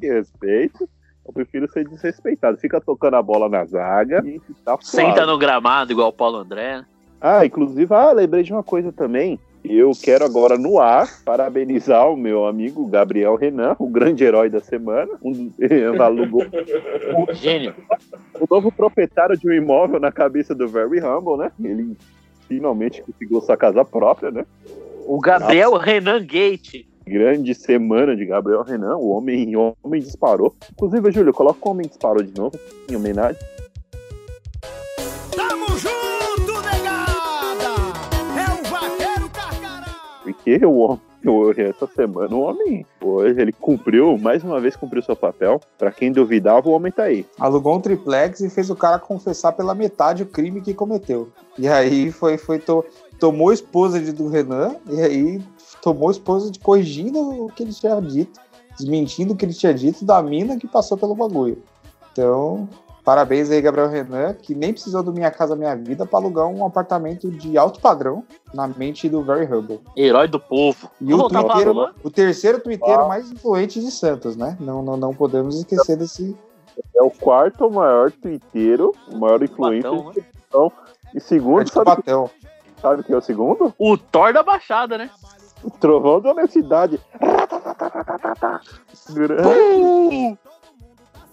[0.00, 0.88] que respeito.
[1.26, 2.58] Eu prefiro ser desrespeitado.
[2.58, 6.78] Fica tocando a bola na zaga e tá Senta no gramado igual o Paulo André.
[6.78, 6.86] né?
[7.20, 9.40] Ah, inclusive, ah, lembrei de uma coisa também.
[9.64, 14.60] Eu quero agora no ar parabenizar o meu amigo Gabriel Renan, o grande herói da
[14.60, 15.10] semana.
[15.22, 15.50] Um,
[16.02, 16.44] alugou
[17.32, 17.74] Gênio.
[18.38, 21.50] o novo proprietário de um imóvel na cabeça do Very Humble, né?
[21.62, 21.96] Ele
[22.46, 24.44] finalmente conseguiu sua casa própria, né?
[25.06, 26.86] O Gabriel Renan Gate.
[27.06, 30.54] Grande semana de Gabriel Renan, o homem, o homem disparou.
[30.72, 32.58] Inclusive, Júlio, coloca o homem disparou de novo,
[32.90, 33.40] em homenagem.
[40.36, 45.02] Porque o homem, hoje, essa semana, o homem, hoje, ele cumpriu, mais uma vez cumpriu
[45.02, 45.60] seu papel.
[45.78, 47.24] Pra quem duvidava, o homem tá aí.
[47.38, 51.28] alugou um triplex e fez o cara confessar pela metade o crime que cometeu.
[51.58, 52.84] E aí foi, foi to-
[53.18, 55.42] tomou esposa de, do Renan e aí
[55.80, 58.40] tomou esposa de corrigindo o que ele tinha dito,
[58.76, 61.62] desmentindo o que ele tinha dito da mina que passou pelo bagulho.
[62.12, 62.68] Então,
[63.04, 66.64] Parabéns aí, Gabriel Renan, que nem precisou do Minha Casa Minha Vida para alugar um
[66.64, 69.80] apartamento de alto padrão na mente do Very Humble.
[69.94, 70.90] Herói do povo.
[70.98, 74.56] E o, twitteiro, o terceiro twitteiro mais influente de Santos, né?
[74.58, 76.34] Não, não, não podemos esquecer desse.
[76.96, 79.90] É o quarto maior twitteiro, o maior influência.
[79.90, 80.72] Batão, né?
[81.14, 82.30] E segundo, Arte sabe, Batão.
[82.80, 83.74] sabe quem é o segundo?
[83.78, 85.10] O Thor da Baixada, né?
[85.62, 86.98] O Trovão da Honestidade.
[89.10, 90.38] Grande.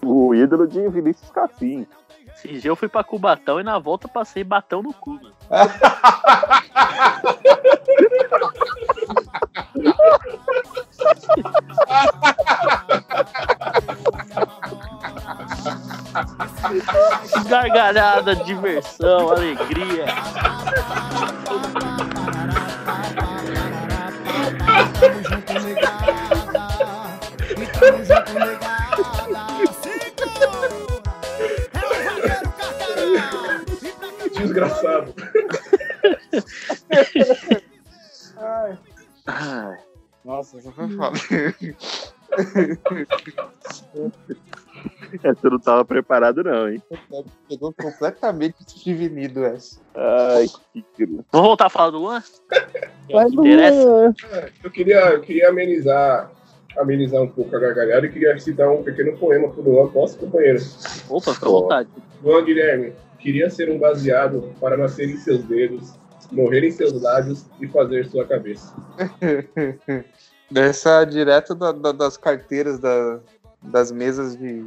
[0.04, 1.86] O ídolo de Vinícius Cassim.
[2.34, 5.32] Esse dia eu fui pra Cubatão e na volta passei batão no cu, mano.
[17.48, 20.06] Gargalhada, diversão, alegria.
[45.62, 46.82] Tava preparado, não, hein?
[47.48, 49.80] Pegou completamente desprevenido essa.
[49.94, 51.24] Ai, que grito.
[51.30, 52.22] Vamos voltar a falar do Luan?
[53.10, 54.14] É que interessa.
[54.62, 56.30] Eu queria, eu queria amenizar,
[56.78, 59.88] amenizar um pouco a gargalhada e queria citar um pequeno poema pro Luan.
[59.88, 60.58] Posso, companheiro?
[61.08, 61.88] Opa, fica à vontade.
[62.22, 65.92] Luan Guilherme, queria ser um baseado para nascer em seus dedos,
[66.30, 68.74] morrer em seus lábios e fazer sua cabeça.
[70.54, 73.20] Essa direto da- da- das carteiras da-
[73.62, 74.64] das mesas de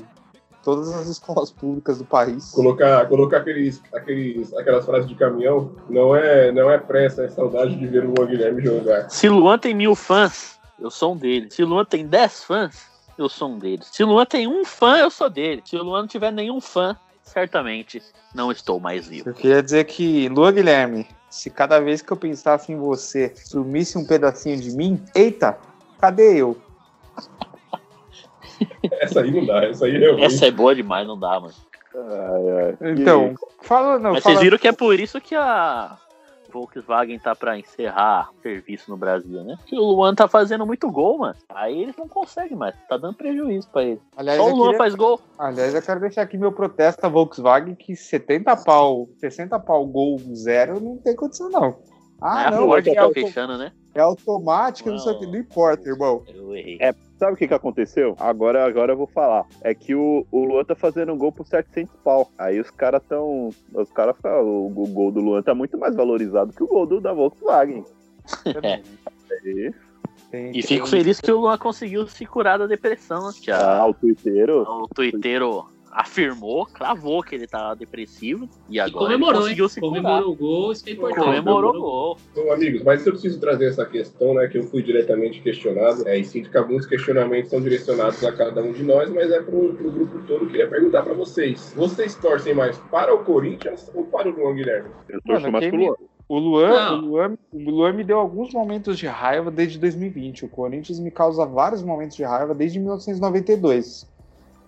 [0.65, 2.49] todas as escolas públicas do país.
[2.49, 7.75] Colocar, colocar aqueles, aqueles, aquelas frases de caminhão não é, não é pressa, é saudade
[7.75, 9.07] de ver o Luan Guilherme jogar.
[9.11, 11.53] Se Luan tem mil fãs, eu sou um deles.
[11.53, 13.87] Se Luan tem dez fãs, eu sou um deles.
[13.91, 15.61] Se Luan tem um fã, eu sou dele.
[15.63, 18.01] Se o Luan não tiver nenhum fã, certamente
[18.33, 19.29] não estou mais vivo.
[19.29, 23.99] Eu queria dizer que, Lua Guilherme, se cada vez que eu pensasse em você sumisse
[23.99, 25.57] um pedacinho de mim, eita,
[25.99, 26.57] cadê eu?
[29.01, 30.25] Essa aí não dá, essa aí realmente.
[30.25, 31.53] Essa é boa demais, não dá, mano.
[31.95, 32.91] Ai, ai.
[32.93, 35.97] Então, fala não, Mas fala, vocês viram que é por isso que a
[36.51, 39.57] Volkswagen tá pra encerrar o serviço no Brasil, né?
[39.65, 41.35] Que o Luan tá fazendo muito gol, mano.
[41.49, 42.75] Aí eles não conseguem mais.
[42.87, 43.99] Tá dando prejuízo pra eles.
[44.15, 45.19] aliás, Só o Luan queria- faz gol.
[45.37, 50.17] aliás, eu quero deixar aqui meu protesto à Volkswagen que 70 pau, 60 pau gol
[50.33, 51.75] zero não tem condição não.
[52.21, 53.71] Ah, é a não, Ford é, que tá auto- fechando, né?
[53.93, 56.23] é automático, não sei o que, não importa, irmão.
[56.27, 56.77] Eu errei.
[56.81, 58.15] É, sabe o que, que aconteceu?
[58.19, 59.45] Agora, agora eu vou falar.
[59.61, 62.31] É que o, o Luan tá fazendo um gol por 700 pau.
[62.37, 63.49] Aí os caras tão.
[63.73, 66.85] Os caras falam, o, o gol do Luan tá muito mais valorizado que o gol
[66.85, 67.83] do, da Volkswagen.
[68.63, 68.81] É.
[70.31, 73.33] Tem- E fico tem- feliz que o Luan conseguiu se curar da depressão, né?
[73.41, 74.49] Que a- ah, o Twitter.
[74.49, 75.41] o Twitter
[75.95, 78.49] afirmou, cravou que ele tava depressivo.
[78.69, 79.79] E E agora ele comemorou, conseguiu se.
[79.79, 81.23] Comemorou o gol, isso que é importante.
[81.23, 82.17] Comemorou o gol.
[82.33, 86.17] Então, amigos, mas eu preciso trazer essa questão, né, que eu fui diretamente questionado, é,
[86.17, 89.73] e sinto que alguns questionamentos são direcionados a cada um de nós, mas é pro,
[89.73, 90.43] pro grupo todo.
[90.43, 91.73] Eu queria perguntar pra vocês.
[91.75, 94.89] Vocês torcem mais para o Corinthians ou para o Luan Guilherme?
[95.07, 95.95] Eu torço mais pro Luan.
[96.27, 100.45] O Luan, o, Luan, o Luan me deu alguns momentos de raiva desde 2020.
[100.45, 104.07] O Corinthians me causa vários momentos de raiva desde 1992.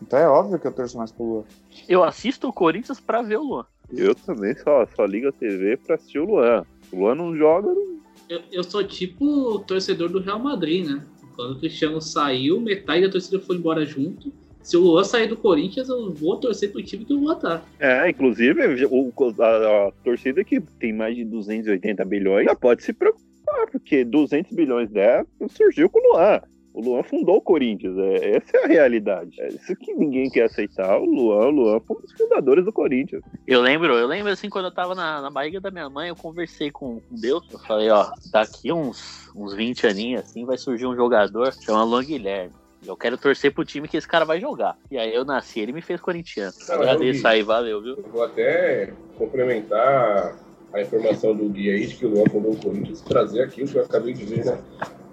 [0.02, 1.44] Então é óbvio que eu torço mais pro Luan.
[1.88, 3.66] Eu assisto o Corinthians pra ver o Luan.
[3.92, 6.66] Eu também só, só ligo a TV pra assistir o Luan.
[6.92, 7.98] O Luan não joga, não...
[8.30, 11.02] Eu, eu sou tipo torcedor do Real Madrid, né?
[11.36, 14.34] Quando o Cristiano saiu, metade da torcida foi embora junto.
[14.62, 17.64] Se o Luan sair do Corinthians, eu vou torcer pro time que o Luan tá.
[17.80, 22.92] É, inclusive, o, a, a torcida que tem mais de 280 bilhões já pode se
[22.92, 26.42] preocupar, porque 200 bilhões dela surgiu com o Luan.
[26.78, 29.42] O Luan fundou o Corinthians, é, essa é a realidade.
[29.42, 31.00] É isso que ninguém quer aceitar.
[31.00, 33.24] O Luan, o Luan foi um dos fundadores do Corinthians.
[33.48, 36.16] Eu lembro, eu lembro assim, quando eu tava na, na barriga da minha mãe, eu
[36.16, 37.44] conversei com, com Deus.
[37.52, 42.06] Eu falei, ó, daqui uns, uns 20 aninhos assim, vai surgir um jogador chamado Luan
[42.06, 42.54] Guilherme.
[42.86, 44.78] Eu quero torcer pro time que esse cara vai jogar.
[44.92, 46.54] E aí eu nasci, ele me fez corintiano.
[46.70, 47.96] Ah, Agradeço aí, valeu, viu?
[47.98, 50.38] Eu vou até complementar
[50.72, 53.68] a informação do Gui aí de que o Luan fundou o Corinthians, trazer aqui o
[53.68, 54.60] que eu acabei de ver na,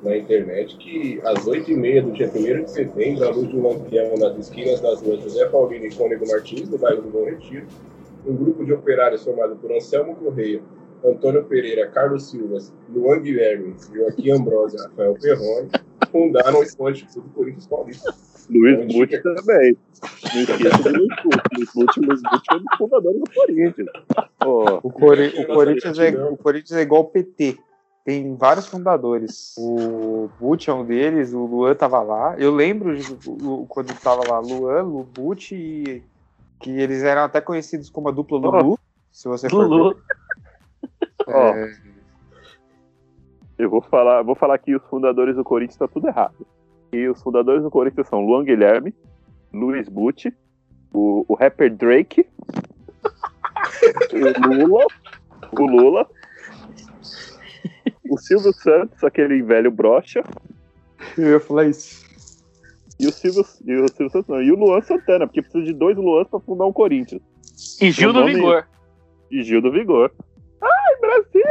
[0.05, 4.15] na internet, que às 8h30 do dia 1 de setembro, à luz de um lampião
[4.19, 7.67] nas esquinas das ruas José Paulino e Cônego Martins, do bairro do Bom Retiro,
[8.27, 10.61] um grupo de operários formado por Anselmo Correia,
[11.05, 12.59] Antônio Pereira, Carlos Silva,
[12.95, 15.69] Luan Guilherme, Joaquim Ambrosio e Rafael Perrone,
[16.11, 18.15] fundaram o Esporte Clube Corinthians Paulista.
[18.51, 19.77] Luiz Butti também.
[20.35, 21.41] Não esqueça do Luiz Butti.
[21.57, 23.89] Luiz Butti, Luiz Butti é um dos fundadores do Corinthians.
[24.39, 26.33] Pô, O, Cori- o Corinthians é, gratidão.
[26.35, 27.57] o Corinthians é igual o PT.
[28.05, 29.55] Tem vários fundadores.
[29.59, 32.37] O Butch é um deles, o Luan tava lá.
[32.39, 33.17] Eu lembro de-
[33.69, 36.03] quando tava lá, Luan, Lu Butch e
[36.61, 38.79] que eles eram até conhecidos como a dupla Lulu,
[39.11, 39.97] se você for Lulu.
[41.27, 41.55] Ó.
[41.55, 41.73] É,
[43.57, 46.47] Eu vou falar, vou falar que os fundadores do Corinthians tá tudo errado.
[46.93, 48.95] E os fundadores do Corinthians são Luan Guilherme,
[49.53, 50.35] Luiz Butti,
[50.93, 52.27] o, o rapper Drake,
[54.13, 54.87] o Lula,
[55.59, 56.09] o Lula,
[58.15, 60.23] o Silvio Santos, aquele velho brocha,
[61.19, 62.05] eu ia falar isso.
[62.99, 65.73] e o Silvio, e o Silvio Santos não, e o Luan Santana, porque precisa de
[65.73, 67.23] dois Luans pra fundar um Corinthians.
[67.81, 68.67] E Gil do Vigor.
[69.31, 70.13] E Gil do Vigor.
[70.61, 71.43] Ai, Brasil!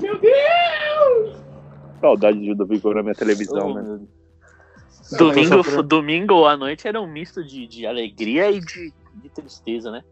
[0.00, 1.36] Meu Deus!
[2.00, 4.00] Saudade de Gil do Vigor na minha televisão, Oh, né?
[5.16, 10.02] Domingo, domingo à noite era um misto de, de alegria e de, de tristeza, né?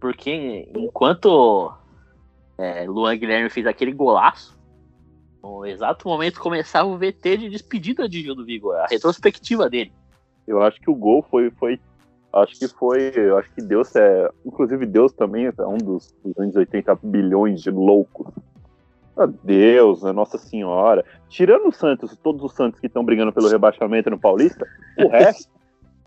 [0.00, 1.70] Porque enquanto
[2.58, 4.58] é, Luan Guilherme fez aquele golaço,
[5.42, 9.92] no exato momento começava o VT de despedida de Gil do Vigor, a retrospectiva dele.
[10.46, 11.50] Eu acho que o gol foi.
[11.52, 11.78] foi
[12.32, 13.12] acho que foi.
[13.14, 14.28] Eu acho que Deus é.
[14.44, 18.32] Inclusive, Deus também é um dos 280 bilhões de loucos.
[19.16, 21.04] Ah, Deus, a Nossa Senhora.
[21.28, 24.66] Tirando os Santos, todos os Santos que estão brigando pelo rebaixamento no Paulista,
[24.96, 25.50] o resto,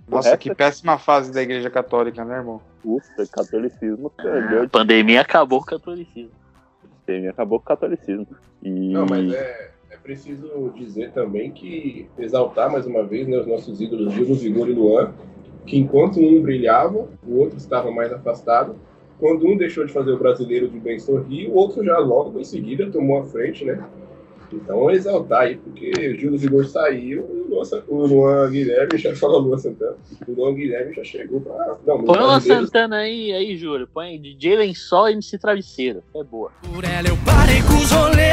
[0.08, 2.62] Nossa, resto que péssima fase da Igreja Católica, né, irmão?
[2.82, 6.41] puta, catolicismo A perdeu de pandemia acabou com o catolicismo.
[7.28, 8.28] Acabou com o catolicismo.
[8.62, 13.48] E Não, mas é, é preciso dizer também que exaltar mais uma vez né, os
[13.48, 15.14] nossos ídolos Gil Vigor e Luan,
[15.66, 18.76] que enquanto um brilhava, o outro estava mais afastado.
[19.20, 22.44] Quando um deixou de fazer o brasileiro de bem sorrir, o outro já logo em
[22.44, 23.84] seguida tomou a frente, né?
[24.54, 29.16] Então exaltar aí, porque o Gil do Vigor saiu, o Sa- o Luan Guilherme já
[29.16, 29.96] falou Luan Santana,
[30.28, 31.78] o Luan Guilherme já chegou para.
[31.86, 33.88] Não, Põe o Luan Santana aí, aí, Júlio.
[33.94, 36.04] Põe DJ Lençol e MC Travesseiro.
[36.16, 36.52] É boa.
[36.74, 38.32] Por ela eu parei com os rolê,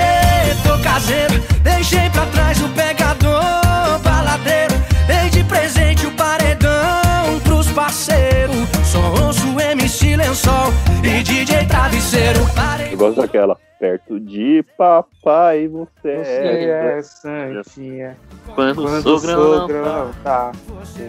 [0.66, 1.34] tô caseiro.
[1.62, 4.74] Deixei pra trás o pegador, baladeiro.
[5.06, 8.56] Dei de presente o paredão pros parceiros.
[8.90, 10.72] Só ouço MC Lençol
[11.04, 12.40] e DJ Travesseiro.
[12.54, 13.56] Parei eu gosto daquela.
[13.78, 16.98] Perto de papai, você, Você é.
[16.98, 18.16] é santinha.
[18.54, 19.74] Quando, Quando o o sogro não tá.
[20.04, 20.52] não tá,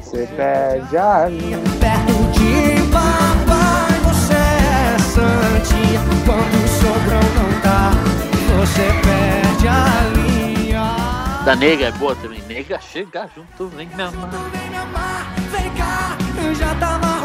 [0.03, 1.57] você pede a linha.
[1.79, 5.99] perto de papai, você é santinha.
[6.27, 7.91] Quando o sogrão não tá,
[8.59, 11.43] você perde a linha.
[11.43, 12.43] Da nega é boa também.
[12.47, 14.29] Nega, chega junto, vem me amar.
[14.51, 16.17] Vem me amar, vem cá.
[16.45, 17.18] Eu já tava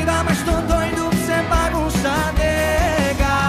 [0.00, 3.40] vida, mas tô doido pra você bagunçar, nega.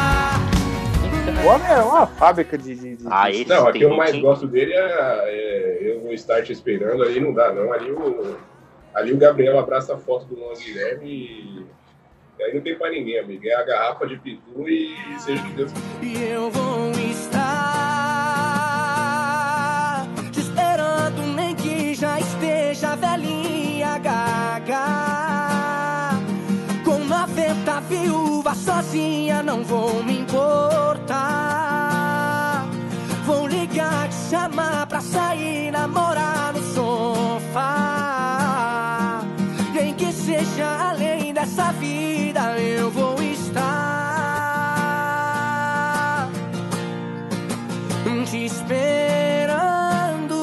[1.44, 2.76] O homem é uma fábrica de.
[2.76, 5.78] de, de- Ah, esse Não, a tem que eu mais muito- gosto dele é, é
[5.82, 7.72] Eu Vou Estar Te Esperando, ali não dá, não.
[7.74, 8.38] Ali o,
[8.94, 11.66] ali o Gabriel abraça a foto do Luan Guilherme e.
[12.40, 13.44] e aí não tem pra ninguém, amigo.
[13.48, 16.04] É a garrafa de pitu e seja o que Deus quiser.
[16.04, 17.42] E eu vou estar
[20.32, 25.51] te esperando, nem que já esteja velhinha gaga.
[27.72, 31.22] 90 viúvas sozinha, não vou me importar.
[33.26, 37.62] Vou ligar, te chamar pra sair, namorar no sofá.
[39.74, 43.62] Nem que seja além dessa vida, eu vou estar
[48.30, 50.36] te esperando.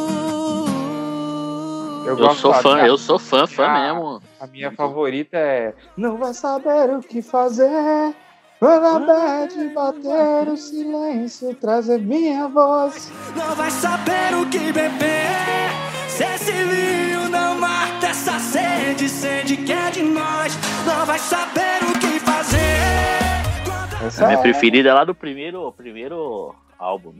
[2.07, 3.81] Eu Eu sou da- fã, da- eu sou fã, fã Ah.
[3.95, 4.21] mesmo.
[4.40, 5.74] A minha favorita é.
[5.96, 8.14] Não vai saber o que fazer.
[8.59, 13.11] Quando a bad bater o silêncio, trazer minha voz.
[13.37, 15.70] Não vai saber o que beber.
[16.09, 20.57] Se esse vinho não mata essa sede, sede que é de nós.
[20.85, 22.59] Não vai saber o que fazer.
[24.05, 27.14] Essa A minha é- preferida é lá do primeiro, primeiro álbum.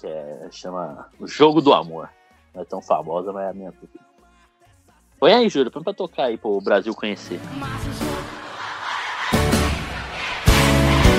[0.00, 2.08] Que é, chama O Jogo do Amor.
[2.54, 4.07] Não é tão famosa, mas é a minha preferida.
[5.18, 7.40] Põe aí, Júlio, põe pra tocar aí pro Brasil conhecer.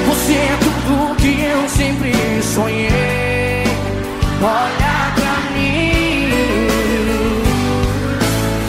[0.07, 3.63] Você é tudo que eu sempre sonhei.
[4.41, 6.29] Olha pra mim.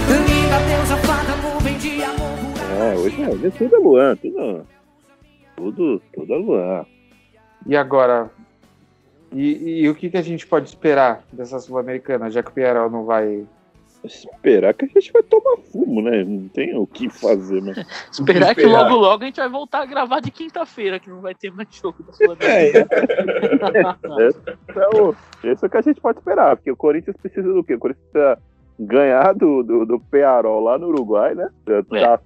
[0.09, 2.37] Linda deusa, fada, nuvem de amor.
[2.81, 4.67] É, hoje é, hoje é tudo é Luan, tudo.
[5.57, 6.87] Tudo, tudo é Luan.
[7.67, 8.29] E agora?
[9.33, 12.91] E, e o que, que a gente pode esperar dessa Sul-Americana, já que o Pierrot
[12.91, 13.47] não vai.
[14.03, 16.25] Esperar que a gente vai tomar fumo, né?
[16.25, 17.75] Não tem o que fazer, né?
[18.11, 21.35] Esperar que logo logo a gente vai voltar a gravar de quinta-feira, que não vai
[21.35, 22.71] ter mais jogo da sul É,
[24.71, 27.75] Então, isso é o que a gente pode esperar, porque o Corinthians precisa do quê?
[27.75, 28.39] O Corinthians precisa
[28.79, 31.51] ganhar do, do, do Pearol lá no Uruguai, né?
[31.67, 32.21] Dá, dá-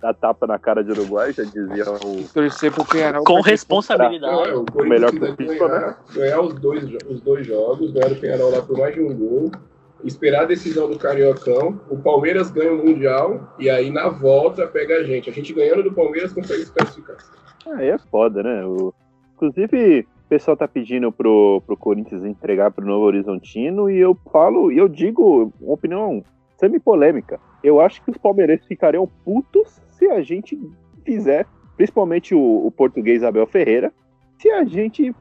[0.00, 2.22] dá tapa na cara de Uruguai, já dizia o.
[2.32, 3.24] Torcer pro Pierrot.
[3.24, 4.50] Com responsabilidade.
[4.50, 8.12] É, o Corinthians Melhor que o FIFA, ganhar, ganhar os, dois, os dois jogos, ganhar
[8.12, 9.50] o Penharol lá por mais de um gol
[10.04, 14.96] esperar a decisão do Cariocão, o Palmeiras ganha o Mundial e aí na volta pega
[14.96, 15.28] a gente.
[15.28, 17.16] A gente ganhando do Palmeiras consegue se classificar.
[17.66, 18.64] Aí é foda, né?
[18.64, 18.94] O...
[19.34, 24.72] Inclusive, o pessoal tá pedindo pro, pro Corinthians entregar pro Novo Horizontino e eu falo,
[24.72, 26.22] e eu digo uma opinião
[26.56, 27.40] semi-polêmica.
[27.62, 30.58] Eu acho que os palmeirenses ficariam putos se a gente
[31.04, 31.46] fizer,
[31.76, 33.92] principalmente o, o português Abel Ferreira,
[34.38, 35.14] se a gente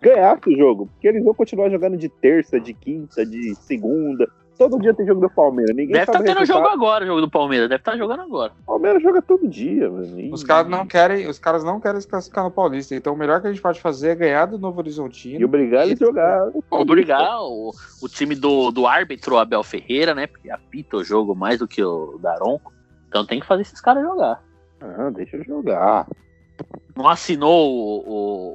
[0.00, 0.86] ganhasse o jogo.
[0.92, 4.28] Porque eles vão continuar jogando de terça, de quinta, de segunda.
[4.56, 5.70] Todo dia tem jogo do Palmeiras.
[5.76, 6.64] Ninguém Deve estar sabe tendo resultado.
[6.64, 7.68] jogo agora, o jogo do Palmeiras.
[7.68, 8.52] Deve estar jogando agora.
[8.62, 10.18] O Palmeiras joga todo dia, mano.
[10.18, 12.92] E- Os caras não querem, os caras não querem se classificar no Paulista.
[12.92, 15.44] Então o melhor que a gente pode fazer é ganhar do Novo E Horizontino.
[15.46, 16.50] obrigar eles a jogar.
[16.72, 17.70] Obrigar o,
[18.02, 20.26] o time do, do árbitro Abel Ferreira, né?
[20.26, 22.72] Porque apita o jogo mais do que o Daronco.
[23.08, 24.42] Então tem que fazer esses caras jogar.
[24.80, 26.04] Ah, deixa eu jogar.
[26.98, 28.02] Não assinou o,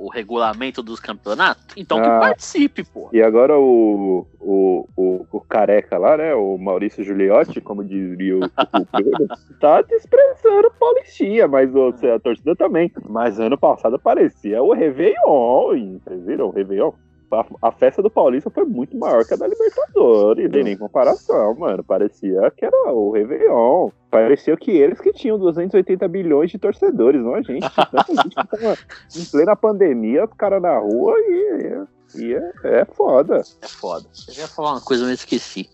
[0.04, 1.64] o- o regulamento dos campeonatos?
[1.78, 2.20] Então que Ah.
[2.20, 3.08] participe, pô.
[3.14, 6.36] E agora o, o, o, o careca lá, né?
[6.36, 9.28] O Maurício Giuliotti, como diria o, o Pedro,
[9.62, 12.92] tá desprezando o Paulistinha, mas o, a torcida também.
[13.10, 16.02] Mas ano passado parecia o Réveillon, hein?
[16.04, 16.92] Vocês viram o Réveillon?
[17.34, 20.78] A, a festa do Paulista foi muito maior que a da Libertadores, não tem nem
[20.78, 21.84] comparação, mano.
[21.84, 23.90] Parecia que era o Réveillon.
[24.10, 27.68] Parecia que eles que tinham 280 bilhões de torcedores, não a gente.
[27.92, 28.78] Tanta gente que tava
[29.16, 33.42] em plena pandemia, os caras na rua e, e é, é foda.
[33.62, 34.06] É foda.
[34.28, 35.70] Eu ia falar uma coisa, mas eu esqueci.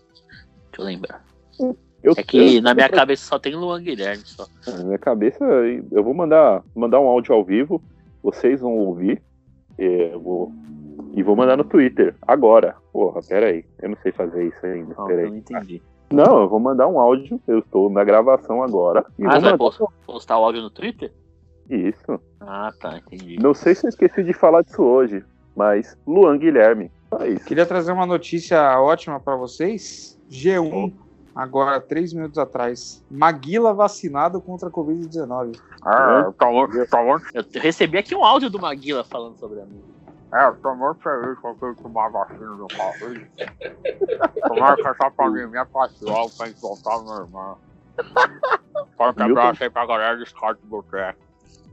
[0.70, 1.24] Deixa eu lembrar.
[2.02, 4.46] Eu, É que eu- na minha cabeça só tem Luan Guilherme só.
[4.66, 5.44] Na minha cabeça,
[5.92, 7.82] eu vou mandar, mandar um áudio ao vivo,
[8.22, 9.20] vocês vão ouvir,
[9.76, 10.50] é, eu vou,
[11.14, 12.76] e vou mandar no Twitter, agora.
[12.92, 15.82] Porra, pera aí, eu não sei fazer isso ainda, Não, pera eu não entendi.
[16.12, 19.58] Não, eu vou mandar um áudio, eu estou na gravação agora, e Ah, vou mandar
[20.06, 21.12] postar o áudio no Twitter?
[21.68, 22.20] isso.
[22.40, 23.38] Ah, tá, entendi.
[23.40, 27.44] Não sei se eu esqueci de falar disso hoje, mas Luan Guilherme, só isso.
[27.44, 30.18] Queria trazer uma notícia ótima pra vocês.
[30.30, 30.92] G1,
[31.34, 33.04] agora, três minutos atrás.
[33.10, 35.58] Maguila vacinado contra a Covid-19.
[35.82, 36.46] Ah, tá
[36.88, 37.16] tá bom.
[37.34, 39.80] Eu recebi aqui um áudio do Maguila falando sobre a mim.
[40.32, 43.30] É, eu tô muito feliz com eu tomar vacina do Covid.
[44.46, 47.58] Tomara que essa pandemia passe logo pra gente voltar ao normal.
[48.96, 51.18] Pode quebrar aí pra galera do Scott Boteco.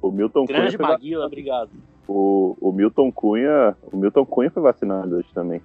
[0.01, 1.69] O Milton Cunha, Grande va- Maguila, obrigado.
[2.07, 5.61] o, o Milton Cunha, o Milton Cunha foi vacinado hoje também.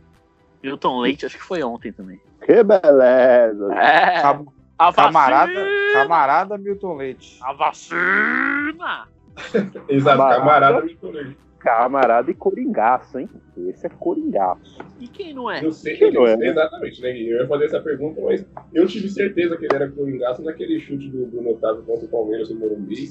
[0.62, 2.20] Milton Leite, acho que foi ontem também.
[2.44, 3.74] Que beleza!
[3.74, 4.46] É, Cam-
[4.78, 5.02] a vacina!
[5.12, 5.52] Camarada,
[5.94, 7.38] camarada Milton Leite.
[7.42, 9.08] A vacina!
[9.88, 10.36] Exato, Camarada.
[10.38, 11.38] camarada Milton Leite.
[11.62, 13.28] Camarada e coringaço, hein?
[13.68, 14.78] Esse é coringaço.
[14.98, 15.64] E quem não é?
[15.64, 16.48] Eu sei Que ele, não é, né?
[16.48, 17.10] exatamente, né?
[17.10, 18.44] Eu ia fazer essa pergunta, mas
[18.74, 22.50] eu tive certeza que ele era coringaço naquele chute do Bruno Otávio contra o Palmeiras
[22.50, 23.08] no Morumbi.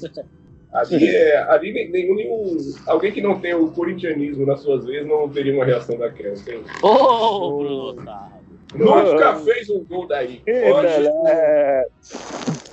[0.72, 2.56] Ali, é, ali nenhum, nenhum.
[2.86, 6.34] Alguém que não tem o corintianismo nas suas vezes não teria uma reação daquela.
[6.36, 8.42] Tem, Ô, Bruno Otávio.
[8.74, 10.40] nunca fez um gol daí.
[10.46, 11.08] Hoje!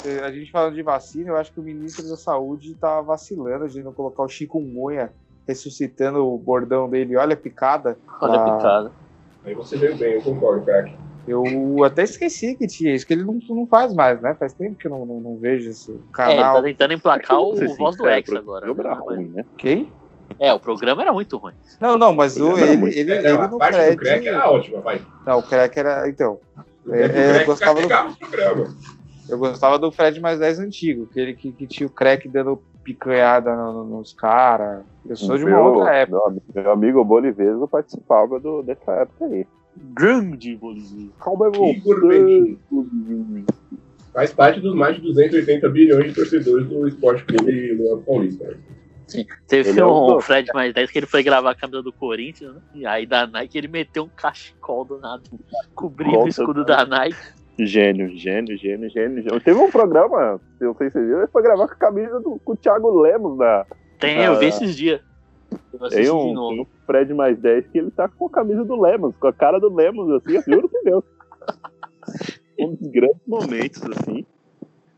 [0.06, 3.68] Eh, A gente falando de vacina, eu acho que o ministro da Saúde tá vacilando
[3.68, 5.12] de não colocar o chikungunya
[5.50, 7.18] ressuscitando o bordão dele.
[7.18, 7.98] Olha a picada.
[8.22, 8.92] Olha a Ah, picada.
[9.44, 10.94] Aí você veio bem, eu concordo, craque.
[11.28, 14.36] Eu até esqueci que tinha isso, que ele não, não faz mais, né?
[14.40, 16.56] Faz tempo que eu não, não, não vejo esse É, ele canal.
[16.56, 18.66] tá tentando emplacar o ser Voz do sinceros, Ex o agora.
[18.66, 18.90] programa né?
[18.90, 19.46] era ruim, né?
[19.58, 19.92] Quem?
[20.40, 21.54] É, o programa era muito ruim.
[21.82, 24.28] Não, não, mas o, Programa ele, ele, É, ele no parte do crack crack.
[24.28, 25.02] era ótima, vai.
[25.26, 26.10] Não, o crack era.
[26.10, 26.40] Então.
[26.86, 28.76] O É, crack é, eu crack gostava do- o programa.
[29.30, 33.56] Eu gostava do Fred mais 10 antigo, aquele que, que tinha o crack dando picanhada
[33.56, 34.84] no- no- nos caras.
[35.08, 36.18] Eu sou de uma Meu- outra época.
[36.18, 39.46] Meu, ami- meu amigo Boliveso participava do, dessa época aí.
[39.94, 41.10] Grande Bolívia.
[41.20, 41.82] Calma aí.
[44.14, 48.46] Faz parte dos mais de 280 bilhões de torcedores do Esporte Clube Luan Paulista.
[48.46, 48.58] né?
[49.48, 51.92] Teve Ele é um um- Fred mais 10 que ele foi gravar a camisa do
[51.92, 52.62] Corinthians, né?
[52.76, 55.24] E aí da Nike ele meteu um cachecol do nada,
[55.74, 57.18] cobrindo o Volta, escudo da Nike.
[57.66, 59.40] Gênio, gênio, gênio, gênio, gênio.
[59.42, 62.20] Teve um programa, eu não sei se você viu, ele foi gravar com a camisa
[62.20, 63.66] do com o Thiago Lemos da.
[64.00, 65.02] Tem, eu vi esses dias.
[65.74, 66.50] Eu Tem um, de novo.
[66.56, 69.34] tem um Fred mais 10 que ele tá com a camisa do Lemos, com a
[69.34, 71.04] cara do Lemos, assim, eu juro por Deus.
[72.62, 74.26] Um dos grandes momentos, assim.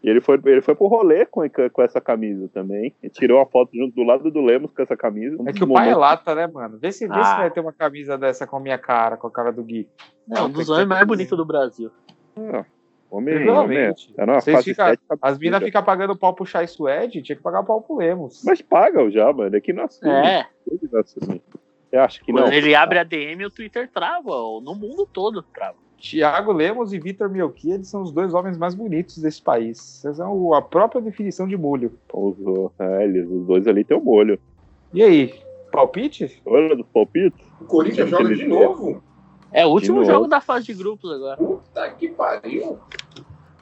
[0.04, 1.42] E ele foi, ele foi pro rolê com,
[1.72, 2.92] com essa camisa também.
[3.04, 5.38] Ele tirou uma foto junto do lado do Lemos com essa camisa.
[5.40, 6.80] Um É que o pai é momentos- lata, né, mano?
[6.80, 7.38] Vê se, vê se Ah.
[7.38, 9.88] vai ter uma camisa dessa com a minha cara, com a cara do Gui.
[10.36, 11.92] É um dos homens mais bonitos do Brasil.
[12.38, 12.66] Ah,
[13.10, 14.14] homem, homem, Tranquilamente.
[14.18, 17.36] era uma Vocês fase ficam- estética As minas ficam pagando pau pro Chai Suede, tinha
[17.36, 18.42] que pagar pau pro Lemos.
[18.46, 19.56] Mas pagam já, mano.
[19.56, 20.12] É que não assume.
[20.12, 21.42] É, Ele não assume.
[21.92, 22.54] Eu acho que quando não.
[22.54, 24.30] ele abre a DM, o Twitter trava.
[24.62, 25.76] No mundo todo trava.
[25.98, 29.78] Tiago Lemos e Vitor Melchiades são os dois homens mais bonitos desse país.
[29.78, 31.92] Vocês são a própria definição de molho.
[32.12, 32.36] Os,
[32.80, 34.40] é, eles, os dois ali tem o molho.
[34.94, 35.34] E aí,
[35.72, 36.42] palpite?
[36.44, 37.40] Olha dos palpites.
[37.60, 39.04] O Corinthians joga de novo.
[39.52, 41.38] É o último jogo da fase de grupos agora.
[41.38, 42.80] Puta que pariu.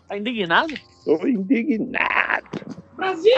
[0.08, 0.74] Tá indignado?
[1.04, 2.48] Tô indignado.
[2.96, 3.32] Brasil!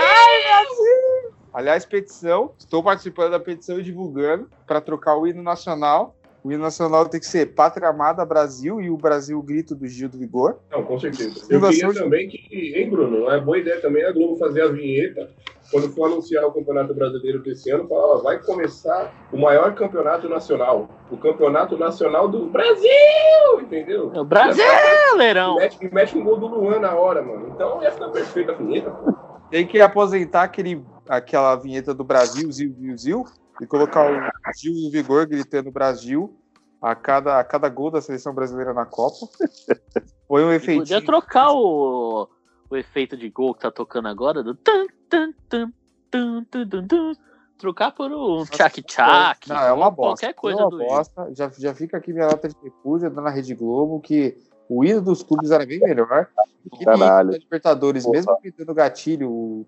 [1.54, 2.54] Aliás, petição.
[2.58, 6.16] Estou participando da petição e divulgando para trocar o hino nacional.
[6.44, 9.88] O hino nacional tem que ser Pátria Amada Brasil e o Brasil o grito do
[9.88, 10.58] Gil do Vigor.
[10.72, 11.46] Não, com certeza.
[11.50, 13.30] Eu queria de- também que, hein, Bruno?
[13.30, 15.30] É boa ideia também a Globo fazer a vinheta
[15.72, 20.28] quando for anunciar o Campeonato Brasileiro desse ano, falar, ó, vai começar o maior campeonato
[20.28, 20.90] nacional.
[21.12, 22.90] O Campeonato Nacional do Brasil!
[23.62, 24.12] Entendeu?
[24.14, 25.58] É o Brasileirão!
[25.58, 27.52] E mete, e mete um gol do Luan na hora, mano.
[27.54, 28.90] Então ia ficar perfeita a vinheta.
[28.90, 29.14] pô.
[29.50, 33.26] Tem que aposentar aquele, aquela vinheta do Brasil, Zil, Zil, Zil,
[33.62, 34.20] e colocar o
[34.58, 36.36] Gil do Vigor gritando Brasil
[36.82, 39.28] a cada, a cada gol da seleção brasileira na Copa.
[40.28, 41.06] Foi um Podia efeitinho.
[41.06, 42.28] trocar o,
[42.70, 45.72] o efeito de gol que tá tocando agora do tan, tan, tan,
[46.10, 47.12] tan, tan, tan, tan.
[47.60, 49.48] trocar por um tchac-tchac.
[49.48, 50.26] Não, é uma bosta.
[50.26, 51.32] Qualquer coisa é uma do bosta.
[51.36, 54.36] Já, já fica aqui minha nota de repúdio da Rede Globo que
[54.68, 56.30] o hino dos clubes era bem melhor.
[56.66, 57.32] Aquele Caralho.
[57.32, 58.16] da Libertadores, Porra.
[58.16, 59.68] mesmo gritando gatilho, o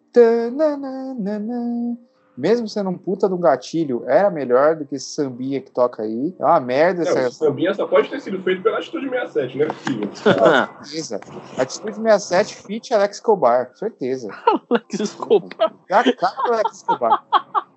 [2.36, 6.04] mesmo sendo um puta de um gatilho, era melhor do que esse sambinha que toca
[6.04, 6.36] aí.
[6.40, 9.58] É uma merda Não, essa esse sambinha só pode ter sido feito pela Atitude 67,
[9.58, 10.10] não é possível.
[10.84, 11.20] certeza.
[11.58, 14.30] Atitude 67 fit Alex Escobar, certeza.
[14.90, 15.74] Desculpa.
[15.90, 17.24] É a cara do Alex Escobar.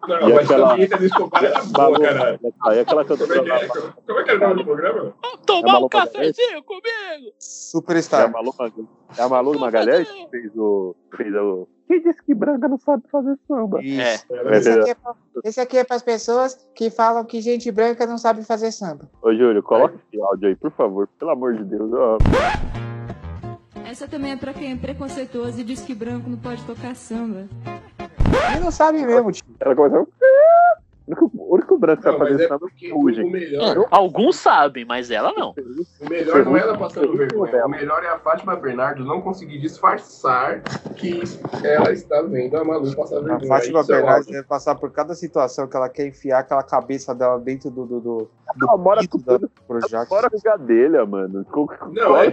[0.08, 2.38] Não, E mas aquela- a vinheta do Escobar era boa, caralho.
[2.66, 3.68] Aí aquela Como é, que é,
[4.06, 5.14] como é que era o nome do programa?
[5.46, 6.86] Tomar É um cafezinho comigo!
[6.86, 8.30] É a Superstar.
[8.32, 8.54] Malu,
[9.18, 10.94] é a Malu Magalhães que fez o.
[11.16, 11.68] Fez o.
[11.88, 13.78] Quem disse que branca não sabe fazer samba?
[13.80, 13.82] É.
[14.14, 14.26] Isso.
[14.30, 17.70] Era- Esse aqui, é pra, esse aqui é para as pessoas que falam que gente
[17.70, 19.08] branca não sabe fazer samba.
[19.22, 21.08] Ô, Júlio, coloca esse áudio aí, por favor.
[21.18, 21.90] Pelo amor de Deus.
[21.92, 22.18] Ó,
[23.96, 27.48] Essa também é pra quem é preconceituoso e diz que branco não pode tocar samba.
[28.54, 29.42] E não sabe mesmo, tio.
[29.58, 30.06] ela começou.
[31.06, 33.00] O único, o único branco que Não, sabe mas fazer é samba porque é o,
[33.00, 33.24] Ruge.
[33.24, 35.50] melhor, Alguns sabem, mas ela não.
[36.00, 37.64] o melhor não é ela passando vergonha.
[37.64, 40.62] O melhor é a Fátima Bernardo não conseguir disfarçar
[40.96, 41.22] que
[41.62, 43.46] ela está vendo a Malu passar A vergonha.
[43.48, 44.32] Fátima Isso é Bernardes ótimo.
[44.36, 48.00] deve passar por cada situação que ela quer enfiar aquela cabeça dela dentro do, do,
[48.00, 49.38] do, do Ela mora com da.
[49.66, 50.08] Projac.
[50.08, 50.28] Fora
[51.06, 51.44] mano.
[51.44, 52.32] Com, com, Não, é.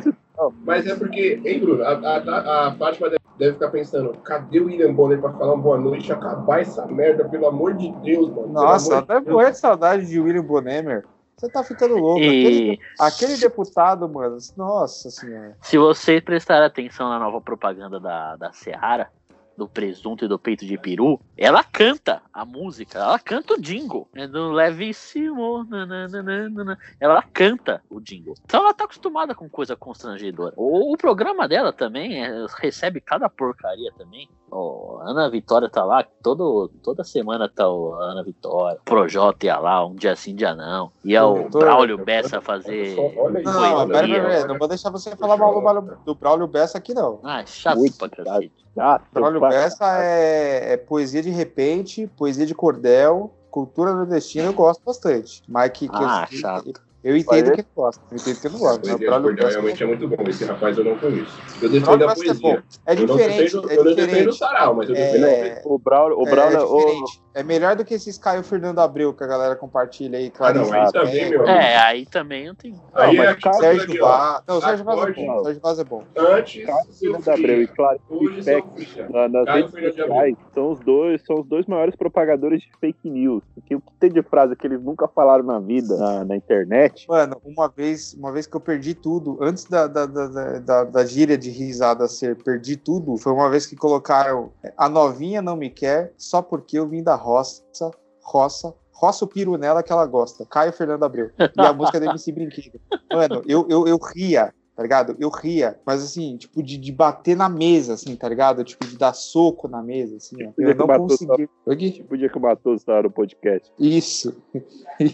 [0.65, 1.83] Mas é porque, hein, Bruno?
[1.83, 5.63] A, a, a Fátima deve, deve ficar pensando: cadê o William Bonner pra falar uma
[5.63, 8.47] boa noite e acabar essa merda, pelo amor de Deus, mano.
[8.47, 11.03] Nossa, até de morrer de saudade de William Bonham.
[11.35, 12.19] Você tá ficando louco.
[12.19, 14.37] Aquele, E aquele deputado, mano.
[14.55, 15.57] Nossa senhora.
[15.61, 19.09] se você prestar atenção na nova propaganda da, da Seara,
[19.57, 24.07] do presunto e do peito de peru, ela canta a música, ela canta o jingle.
[24.15, 25.63] É do levíssimo.
[25.69, 26.77] nananana.
[26.99, 28.33] Ela canta o jingle.
[28.45, 30.53] Então ela tá acostumada com coisa constrangedora.
[30.57, 34.27] O, o programa dela também é, recebe cada porcaria também.
[34.51, 38.79] A Ana Vitória tá lá, todo, toda semana tá o Ana Vitória.
[38.81, 40.91] O Projota ia lá, um dia sim, dia não.
[41.03, 42.95] Ia o Braulio Bessa fazer.
[43.17, 43.51] Olha isso.
[43.51, 46.77] Não, pera, pera, pera, não vou deixar você falar mal do, Braulio- do Braulio Bessa
[46.77, 47.19] aqui, não.
[47.23, 48.62] Ah, chato Muito pra cacete.
[48.77, 54.53] Ah, Braulio pai- Bessa é, é poesia de repente, poesia de cordel, cultura nordestina, eu
[54.53, 55.43] gosto bastante.
[55.47, 56.73] Mas que, que Ah, eu, chato.
[57.03, 58.79] eu entendo que ele gosta, eu entendo que ele não gosta.
[58.79, 60.23] Poesia Mas de o Braulio cordel Bessa realmente é muito bom.
[60.27, 61.39] Esse rapaz eu não conheço.
[61.61, 62.39] Eu Braulio defendo a Bessa é bom.
[62.41, 62.63] poesia.
[62.85, 64.37] É Eu não diferente, defendo, é eu não defendo o diferente.
[64.37, 65.61] sarau, mas eu defendo a É, poesia.
[65.65, 67.22] O Braulio, o É, Braulio, é o- diferente.
[67.33, 70.31] É melhor do que esses Caio Fernando Abreu que a galera compartilha aí.
[70.39, 71.47] Ah, não, aí também, meu.
[71.47, 72.75] É, aí também não tem.
[72.93, 74.01] Aí Não, é aquilo Sérgio.
[74.01, 74.43] Vaz.
[74.47, 75.39] Não, o Sérgio Vaz é bom.
[75.39, 76.03] o Sérgio Vaz é bom.
[76.15, 77.67] Antes, seu Fernando Abreu e.
[77.67, 81.95] Clarice Lispector, na- nas Caio redes Fernando sociais são os dois são os dois maiores
[81.95, 85.59] propagadores de fake news porque o que tem de frase que eles nunca falaram na
[85.59, 89.87] vida na, na internet Mano, uma vez, uma vez que eu perdi tudo, antes da,
[89.87, 93.75] da, da, da, da- da gíria de risada ser perdi tudo, foi uma vez que
[93.75, 99.27] colocaram a novinha não me quer só porque eu vim da roça, roça, roça o
[99.27, 100.45] piru nela que ela gosta.
[100.45, 101.31] Caio Fernando Abreu.
[101.39, 102.79] E a música da MC Brinquedo.
[103.11, 104.53] Mano, eu, eu, eu ria.
[104.75, 105.15] Tá ligado?
[105.19, 108.63] Eu ria, mas assim, tipo, de, de bater na mesa, assim, tá ligado?
[108.63, 110.35] Tipo, de dar soco na mesa, assim.
[110.35, 111.49] Podia Eu que não consegui.
[111.75, 111.91] Gui?
[111.91, 114.35] tipo o dia que o Matoso estava no podcast Isso.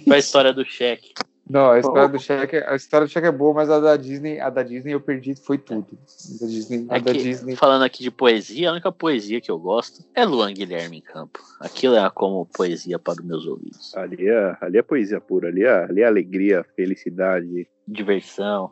[0.07, 1.11] Foi a história do cheque.
[1.49, 4.39] Não, a história do cheque, a história do cheque é boa, mas a da Disney,
[4.39, 5.97] a da Disney eu perdi, foi tudo.
[5.97, 7.55] A da Disney, a É da que, Disney.
[7.55, 11.39] falando aqui de poesia, a única poesia que eu gosto é Luan Guilherme em campo.
[11.59, 13.97] Aquilo é como poesia para os meus ouvidos.
[13.97, 18.71] ali é, ali é poesia pura ali é, ali é alegria felicidade Diversão,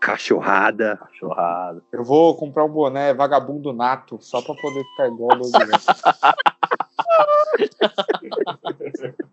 [0.00, 1.80] cachorrada cachorrada.
[1.92, 5.74] Eu vou comprar um boné vagabundo nato só pra poder ficar igual o Guilherme.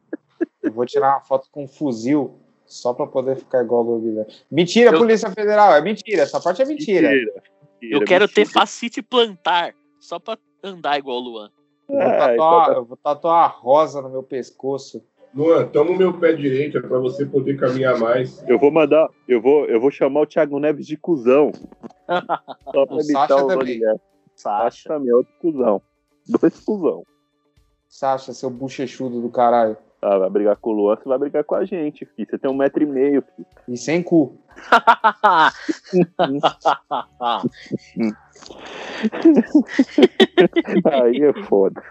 [0.61, 2.39] Eu vou tirar uma foto com um fuzil
[2.73, 4.33] só pra poder ficar igual o Guilherme.
[4.51, 7.09] Mentira, Eu- Polícia Federal, é mentira, essa parte é mentira.
[7.09, 7.43] mentira,
[7.81, 11.49] Eu quero ter facite plantar, só pra andar igual o Luan.
[11.89, 15.03] Eu vou, É, tatuar, então eu vou tatuar a rosa no meu pescoço.
[15.35, 18.41] Luan, toma o meu pé direito, é pra você poder caminhar mais.
[18.47, 21.51] Eu vou mandar, eu vou, eu vou chamar o Thiago Neves de cuzão.
[22.73, 23.75] Só pra O imitar Sacha o também.
[23.79, 24.01] Rogério.
[24.35, 24.89] Sacha Sacha.
[24.89, 25.81] também é outro cuzão.
[26.27, 27.03] Dois cuzão.
[27.89, 29.77] Sacha, seu bochechudo do caralho.
[30.05, 32.27] Ah, vai brigar com o Luan, você vai brigar com a gente, filho.
[32.29, 33.47] Você tem um metro e meio, filho.
[33.69, 34.37] E sem cu.
[40.91, 41.81] Aí é foda.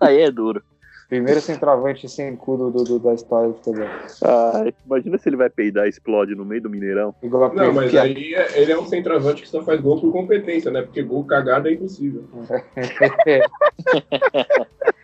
[0.00, 0.62] Aí é duro.
[1.08, 3.86] Primeiro centroavante sem cu do, do- do- da história do futebol.
[4.24, 7.14] Ai, imagina se ele vai peidar e explode no meio do Mineirão.
[7.22, 10.80] Não, mas aí é- ele é um centroavante que só faz gol por competência, né?
[10.80, 12.24] Porque gol cagado é impossível.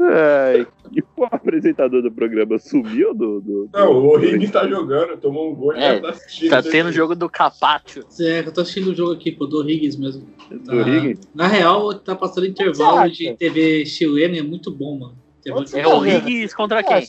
[0.00, 3.40] Ai, e o apresentador do programa sumiu do.
[3.40, 6.50] do, do- Não, o O'Higgins tá jogando, tomou um gol e É, tá assistindo.
[6.50, 8.04] Tá tendo jogo do Capátio.
[8.20, 10.26] É, eu tô assistindo o jogo aqui, pô, do Higgins mesmo.
[10.50, 11.20] do Ah, Higgins?
[11.34, 15.21] Na real, tá passando intervalo de TV chilena, é muito bom, mano.
[15.74, 17.04] É o Higgins contra quem?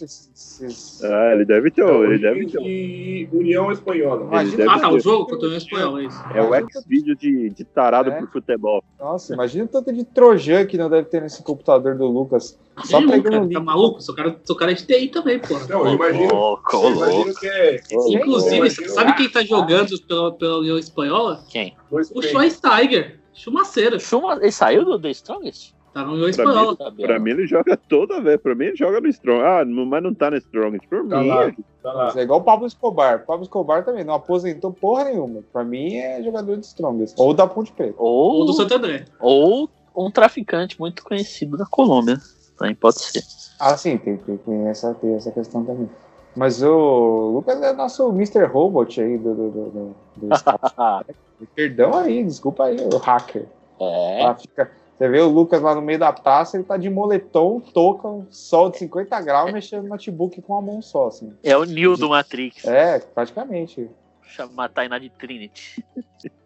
[1.04, 1.84] Ah, ele deve ter.
[1.86, 2.60] Não, ele deve ter.
[2.62, 4.28] e União Espanhola.
[4.32, 6.18] Ah, tá, o jogo contra o espanhol, é isso.
[6.34, 8.20] É o ex-vídeo de, de tarado É.
[8.20, 8.84] por futebol.
[9.00, 12.58] Nossa, imagina o tanto de trojan que não deve ter nesse computador do Lucas.
[12.86, 13.54] Só Sim, pegando cara, link.
[13.54, 14.02] tá maluco?
[14.02, 15.54] Sou cara, sou cara de TI também, pô.
[15.70, 20.32] Não, eu imagino, Louco, eu imagino que é Inclusive, Imagina- sabe quem tá jogando pela,
[20.34, 21.44] pela União Espanhola?
[21.50, 21.76] Quem?
[21.92, 22.22] O.
[22.22, 23.20] Schweinsteiger.
[23.36, 24.00] Chumaceira.
[24.00, 25.74] Schuma, ele saiu do The Strongest?
[25.94, 26.78] Tá na União Pra mim, Espanhola.
[26.96, 28.42] Pra mim, ele joga toda vez.
[28.42, 29.42] Pra mim, ele joga no Strong.
[29.44, 30.80] Ah, mas não tá no Strong.
[30.90, 31.52] Pra Tá mim, lá,
[31.84, 32.08] tá lá.
[32.10, 33.18] Isso é igual o Pablo Escobar.
[33.18, 35.42] O Pablo Escobar também não aposentou porra nenhuma.
[35.54, 37.16] Pra mim é jogador de Strongest.
[37.20, 37.94] Ou da Ponte Preta.
[37.98, 39.06] Ou Ou, do Santo André.
[39.20, 42.18] ou um traficante muito conhecido da Colômbia.
[42.58, 43.22] Também pode ser.
[43.60, 45.90] Ah, sim, tem, tem, tem essa, tem essa questão também.
[46.36, 48.46] Mas o Lucas é nosso Mr.
[48.46, 50.28] Robot aí do, do, do, do, do.
[51.56, 53.46] Perdão aí, desculpa aí, o hacker.
[53.80, 54.24] É.
[54.24, 54.72] Lá fica-
[55.04, 58.26] você vê o Lucas lá no meio da praça, ele tá de moletom, touca, um
[58.32, 61.34] sol de 50 graus, mexendo no notebook com a mão só, assim.
[61.44, 62.64] É o Neo do Matrix.
[62.64, 63.90] É, praticamente.
[64.22, 65.84] Chama a Tainá de Trinity.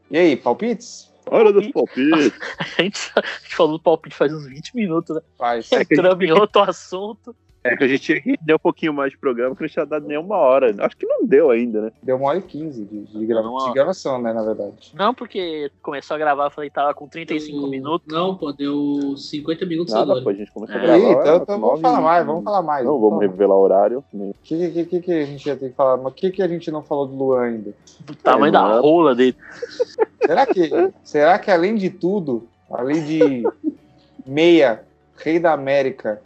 [0.09, 1.13] E aí, palpites?
[1.29, 2.31] hora dos palpites.
[2.57, 5.21] A gente, a gente falou do palpite faz uns 20 minutos, né?
[5.37, 5.71] Faz.
[5.71, 7.35] É Entramos em outro assunto.
[7.67, 10.07] É que a gente tinha que um pouquinho mais de programa, que não tinha dado
[10.07, 10.73] nem uma hora.
[10.79, 11.91] Acho que não deu ainda, né?
[12.01, 14.91] Deu uma hora e 15 de, de, grava- de gravação, né, na verdade.
[14.93, 18.07] Não, porque começou a gravar, eu falei que tava com 35 Deu- minutos.
[18.13, 20.23] Não, pô, deu 50 minutos Nada, agora.
[20.23, 20.81] pô, a gente começou a É.
[20.85, 20.97] gravar.
[20.99, 22.85] Ih, então, então vamos falar mais, vamos falar mais.
[22.85, 24.03] Não vamos revelar o horário.
[24.13, 25.97] O que, que, que, que a gente ia ter que falar?
[25.97, 27.73] Mas o que, que a gente não falou do Luan ainda?
[28.01, 28.81] Do tamanho da mano.
[28.81, 29.35] rola dele.
[30.25, 30.69] Será que,
[31.03, 33.43] será que além de tudo, além de
[34.25, 34.83] meia,
[35.17, 36.21] rei da América,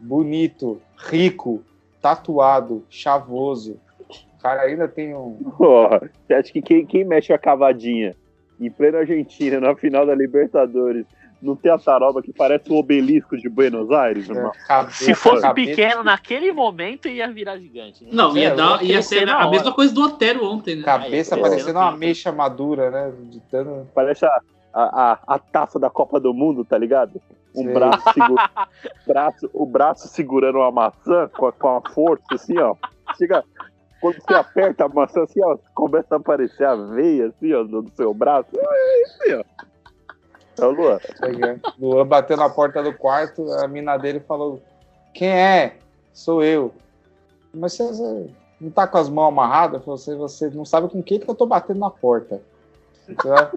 [0.00, 1.62] bonito, rico,
[2.00, 3.78] tatuado, chavoso,
[4.38, 5.34] o cara ainda tem um.
[5.56, 8.14] Porra, você acha que quem, quem mexe a cavadinha
[8.60, 11.04] em plena Argentina, na final da Libertadores,
[11.40, 14.52] não tem a taroba que parece o obelisco de Buenos Aires, é, irmão?
[14.66, 18.04] cabeça, Se fosse cabeça- pequeno naquele momento, ia virar gigante.
[18.04, 18.10] Né?
[18.12, 19.50] Não, ia, É, dar, ia ser na a hora.
[19.50, 20.82] mesma coisa do Otero ontem, né?
[20.84, 23.12] Cabeça Aí, parecendo uma ameixa madura, né?
[23.24, 24.40] De tanto- Parece a,
[24.72, 27.20] a, a, a taça da Copa do Mundo, tá ligado?
[27.54, 28.36] Um braço, segu-
[29.06, 32.74] braço, o braço segurando uma maçã com a, com a força, assim, ó.
[33.16, 33.44] Chega,
[34.00, 37.90] quando você aperta a maçã, assim, ó, começa a aparecer a veia, assim, ó, do,
[37.94, 38.48] seu braço.
[38.54, 39.44] É isso aí, ó.
[40.60, 40.98] É o Luan.
[41.78, 44.62] Luan bateu na porta do quarto, a mina dele falou:
[45.14, 45.76] Quem é?
[46.12, 46.72] Sou eu.
[47.54, 48.30] Mas você,
[48.60, 49.84] não tá com as mãos amarradas?
[49.84, 52.40] Você, você não sabe com o que, eu tô batendo na porta.
[53.06, 53.50] Você vai-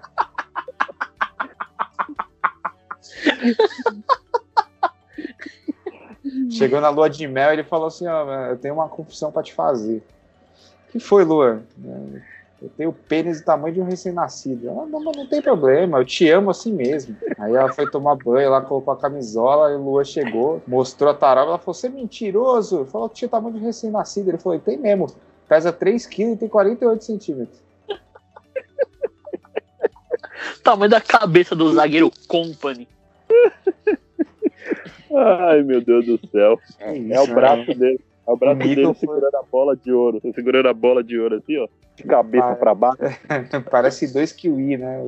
[6.50, 9.52] Chegou na lua de mel, ele falou assim: Ó, eu tenho uma confissão pra te
[9.52, 10.02] fazer.
[10.88, 11.62] O que foi, Luan?
[12.60, 14.68] Eu tenho pênis do tamanho de um recém-nascido.
[14.68, 17.14] Ela, não, não tem problema, eu te amo assim mesmo.
[17.38, 21.14] Aí ela foi tomar banho, ela colocou a camisola, e o Luan chegou, mostrou a
[21.14, 22.86] taroba, ela falou, você é mentiroso.
[22.86, 24.30] Falou que tinha tamanho de um recém-nascido.
[24.30, 25.06] Ele falou, tem mesmo,
[25.46, 27.60] pesa 3 quilos e tem 48 centímetros.
[30.64, 32.88] Tamanho da cabeça do zagueiro Company.
[35.14, 36.58] Ai, meu Deus do céu.
[36.78, 38.00] É, É o braço dele.
[38.26, 40.20] É o braço O dele foi- segurando a bola de ouro.
[40.34, 41.68] Segurando a bola de ouro assim, ó.
[41.94, 42.98] De cabeça Ah, pra baixo.
[43.70, 45.00] Parece dois kiwi, né?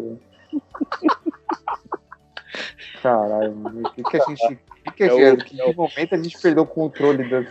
[3.03, 3.83] Caralho, mano.
[3.89, 4.59] O que, que a gente.
[4.85, 7.45] Que que, a É o- que, é momento a gente perdeu o controle da.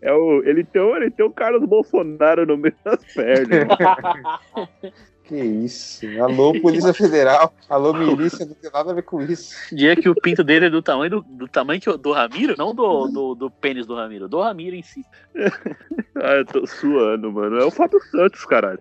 [0.00, 3.66] É o, ele, tem, ele tem o Carlos Bolsonaro no meio das pernas.
[5.28, 6.06] Que isso?
[6.22, 7.52] Alô, Polícia Federal.
[7.68, 9.54] Alô, milícia, não tem nada a ver com isso.
[9.76, 12.54] Dia que o pinto dele é do tamanho do, do tamanho que o- do Ramiro,
[12.56, 15.04] não do, do, do pênis do Ramiro, do Ramiro em si.
[16.16, 17.58] ah, eu tô suando, mano.
[17.58, 18.78] É o Fábio Santos, caralho.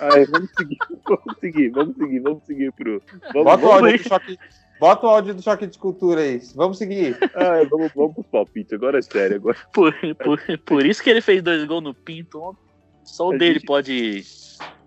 [0.00, 3.00] Ai, vamos seguir, vamos seguir, vamos seguir, vamos seguir pro.
[3.32, 4.38] Vamos, Bota o vamos áudio do choque.
[4.80, 6.40] Bota o áudio do choque de cultura aí.
[6.56, 7.16] Vamos seguir.
[7.36, 8.72] Ah, vamos, vamos pros palpites.
[8.72, 9.36] Agora é sério.
[9.36, 9.56] Agora.
[9.72, 12.58] Por, por, por isso que ele fez dois gols no Pinto ontem.
[13.04, 14.24] Só o A dele gente- pode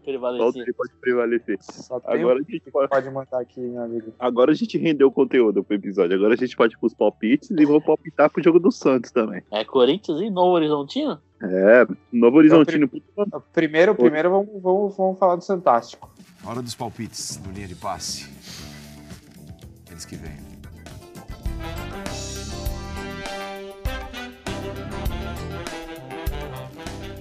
[0.07, 0.61] Só prevalecer.
[0.61, 1.57] ele pode prevalecer.
[1.61, 2.89] Só tem Agora um a gente pode.
[2.89, 4.13] pode mandar aqui, meu amigo.
[4.17, 6.15] Agora a gente rendeu o conteúdo pro episódio.
[6.15, 9.41] Agora a gente pode ir pros palpites e vou palpitar pro jogo do Santos também.
[9.51, 11.19] É Corinthians e Novo Horizontino?
[11.41, 12.87] É, Novo Horizontino.
[12.87, 16.09] puta, Primeiro, primeiro vamos, vamos, vamos falar do Fantástico.
[16.45, 18.29] Hora dos palpites no linha de passe.
[19.91, 20.37] Eles que vêm.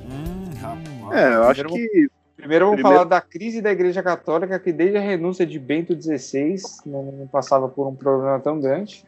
[0.08, 1.16] Hum, rapaz.
[1.18, 2.08] É, eu acho que.
[2.36, 5.94] Primeiro vamos Primeiro- falar da crise da Igreja Católica, que desde a renúncia de Bento
[6.00, 9.04] XVI não, não passava por um problema tão grande.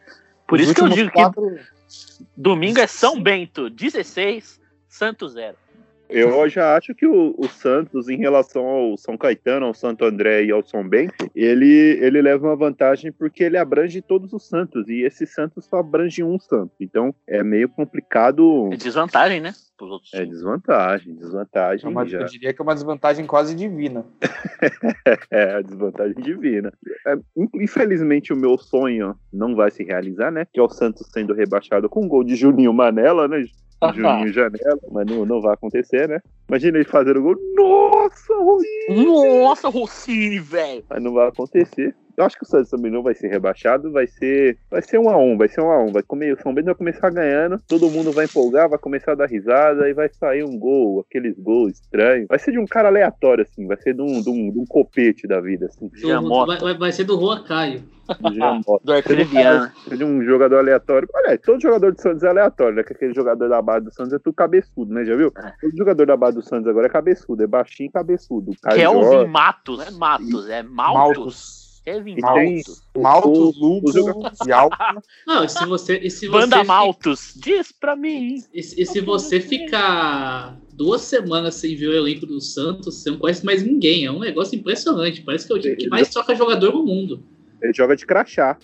[0.46, 1.58] Por Os isso que eu digo que quatro-
[2.36, 4.58] domingo é São Bento 16,
[4.88, 5.56] Santos 0.
[6.08, 10.44] Eu já acho que o, o Santos, em relação ao São Caetano, ao Santo André
[10.44, 14.88] e ao São Bento, ele, ele leva uma vantagem porque ele abrange todos os santos,
[14.88, 16.72] e esse santo só abrange um santo.
[16.80, 18.70] Então é meio complicado.
[18.72, 19.52] É desvantagem, né?
[19.76, 20.12] Pros outros.
[20.14, 22.20] É desvantagem, desvantagem é uma- já.
[22.20, 24.04] eu diria que é uma desvantagem quase divina.
[25.30, 26.72] É, a desvantagem divina.
[27.06, 27.16] É,
[27.54, 30.46] infelizmente, o meu sonho não vai se realizar, né?
[30.52, 33.44] Que é o Santos sendo rebaixado com um gol de Juninho Manela, né?
[33.94, 36.20] Juninho Janela, mas não, não vai acontecer, né?
[36.48, 37.36] Imagina ele fazer o gol.
[37.54, 39.42] Nossa, Rosinho!
[39.42, 40.84] Nossa, Rossini, velho!
[40.88, 41.94] Mas não vai acontecer.
[42.18, 44.58] Eu acho que o Santos também não vai ser rebaixado, vai ser.
[44.68, 45.92] Vai ser um a um, vai ser um a um.
[45.92, 49.14] Vai comer, o São Bento vai começar ganhando, todo mundo vai empolgar, vai começar a
[49.14, 52.26] dar risada e vai sair um gol, aqueles gols estranhos.
[52.28, 54.66] Vai ser de um cara aleatório, assim, vai ser de um, de um, de um
[54.66, 55.88] copete da vida, assim.
[56.20, 57.82] Do- vai, vai- vai ser do Juan Caio.
[58.82, 58.92] Do
[59.26, 59.72] Viana.
[59.94, 61.06] de um jogador aleatório.
[61.14, 62.82] Olha, todo jogador do Santos é aleatório, né?
[62.82, 65.04] Que aquele jogador da base do Santos é tudo cabeçudo, né?
[65.04, 65.30] Já viu?
[65.36, 65.52] É.
[65.60, 68.52] Todo jogador da base do Santos agora é cabeçudo, é baixinho e cabeçudo.
[68.74, 71.16] Kelvin Jorge, Matos, é Matos, é Maltos.
[71.18, 71.67] Maltos.
[71.92, 72.22] Kevin E tem-
[72.54, 72.82] Maltos.
[72.96, 74.76] Maltos, o- Lupo o jogador- e Alto.
[75.26, 75.98] Não, e se você.
[75.98, 78.36] E se Banda você Maltos, diz pra mim.
[78.52, 83.10] E, se- e se você ficar duas semanas sem ver o elenco do Santos, você
[83.10, 84.04] não conhece mais ninguém.
[84.04, 85.22] É um negócio impressionante.
[85.22, 87.22] Parece que é o time que mais troca jogador no mundo.
[87.62, 88.56] Ele joga de crachá.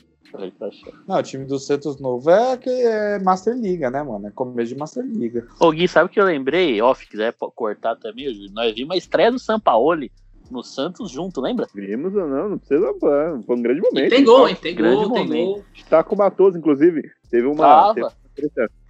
[1.07, 4.27] Não, o time do Santos novo é que é Master Liga, né, mano?
[4.27, 5.47] É começo de Master Liga.
[5.61, 6.81] Ô Gui, sabe o que eu lembrei?
[6.83, 10.11] Ó, se quiser cortar também, Júlio, nós vimos a estreia do Sampaoli
[10.51, 11.67] no Santos junto, lembra?
[11.75, 12.93] Vimos ou não, não precisa.
[13.01, 14.11] Foi um grande E momento.
[14.11, 14.57] tem gol, hein?
[14.61, 15.47] Tem Grande gol, tem momento.
[15.47, 15.65] gol.
[15.75, 17.03] Está com o Matoso, inclusive.
[17.31, 17.95] Teve uma.
[17.95, 18.09] Teve.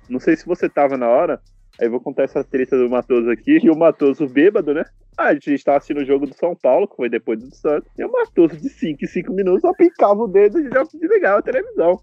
[0.09, 1.41] Não sei se você tava na hora.
[1.81, 3.59] Aí eu vou contar essa treta do Matoso aqui.
[3.63, 4.85] E o Matoso bêbado, né?
[5.17, 7.89] Ah, a gente tava assistindo o jogo do São Paulo, que foi depois do Santos.
[7.99, 11.39] E o Matoso, de 5 em 5 minutos, só picava o dedo e já desligava
[11.39, 11.99] a televisão.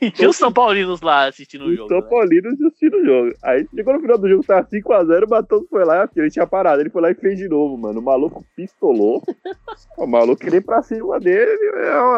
[0.00, 1.88] E tinha os São Paulinos lá assistindo o Os jogo.
[1.88, 2.06] São né?
[2.08, 3.34] Paulinos assistindo o jogo.
[3.42, 6.80] Aí chegou no final do jogo, tava 5x0, o Matoso foi lá, ele tinha parado.
[6.80, 8.00] Ele foi lá e fez de novo, mano.
[8.00, 9.22] O maluco pistolou.
[9.96, 11.58] o maluco queria ir pra cima dele.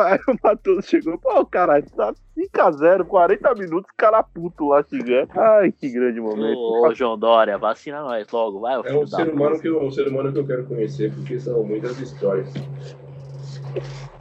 [0.06, 5.28] Aí o Matoso chegou, pô, caralho, tá 5x0, 40 minutos, cara puto lá xingando.
[5.36, 6.58] Ai, que grande momento.
[6.58, 9.90] Ô, ô, João Dória, vacina nós logo, vai, É um ser, humano que eu, um
[9.90, 12.52] ser humano que eu quero conhecer, porque são muitas histórias.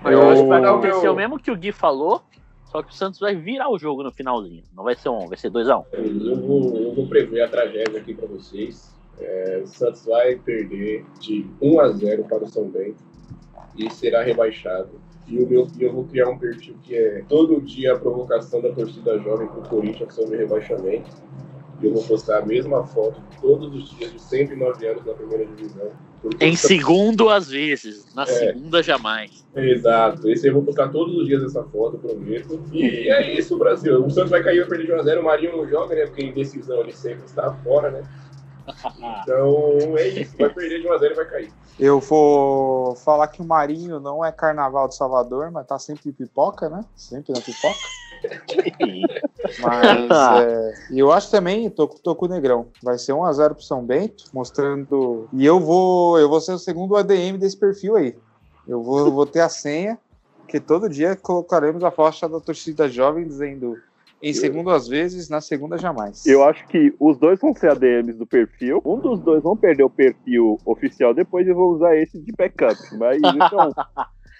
[0.01, 2.21] Mas eu acho que vai Eu- acontecer o mesmo que o Gui falou,
[2.71, 4.63] só que o Santos vai virar o jogo no finalzinho.
[4.75, 5.85] Não vai ser um, vai ser 2x1.
[5.93, 8.95] Eu vou, eu vou prever a tragédia aqui para vocês.
[9.19, 13.03] É, o Santos vai perder de 1 a 0 para o São Bento
[13.75, 14.89] e será rebaixado.
[15.27, 18.71] E o meu, eu vou criar um perfil que é todo dia a provocação da
[18.71, 21.09] torcida jovem para o Corinthians sobre rebaixamento.
[21.81, 25.45] E eu vou postar a mesma foto todos os dias de 109 anos na primeira
[25.45, 25.89] divisão.
[26.41, 28.13] Em segundo, às vezes.
[28.13, 28.25] Na É.
[28.25, 29.45] segunda, jamais.
[29.55, 30.29] Exato.
[30.29, 32.61] Esse eu vou postar todos os dias essa foto, prometo.
[32.73, 34.05] E é isso, Brasil.
[34.05, 35.19] O Santos vai cair, vai perder de 1x0.
[35.19, 36.05] O Marinho não joga, né?
[36.05, 38.03] Porque em decisão ele sempre está fora, né?
[39.23, 40.35] Então é isso.
[40.37, 41.51] Vai perder de 1x0 e vai cair.
[41.79, 46.69] Eu vou falar que o Marinho não é carnaval de Salvador, mas tá sempre pipoca,
[46.69, 46.83] né?
[46.95, 47.79] Sempre na pipoca.
[49.61, 50.09] Mas
[50.41, 52.67] é, e eu acho também, tô, tô com o Negrão.
[52.83, 55.27] Vai ser 1x0 pro São Bento, mostrando.
[55.33, 58.15] E eu vou, eu vou ser o segundo ADM desse perfil aí.
[58.67, 59.97] Eu vou, vou ter a senha,
[60.47, 63.77] que todo dia colocaremos a faixa da torcida jovem dizendo
[64.21, 66.25] em segundo às vezes, na segunda jamais.
[66.25, 68.81] Eu acho que os dois vão ser ADMs do perfil.
[68.85, 72.77] Um dos dois vão perder o perfil oficial depois e vou usar esse de backup.
[72.97, 73.73] Mas então.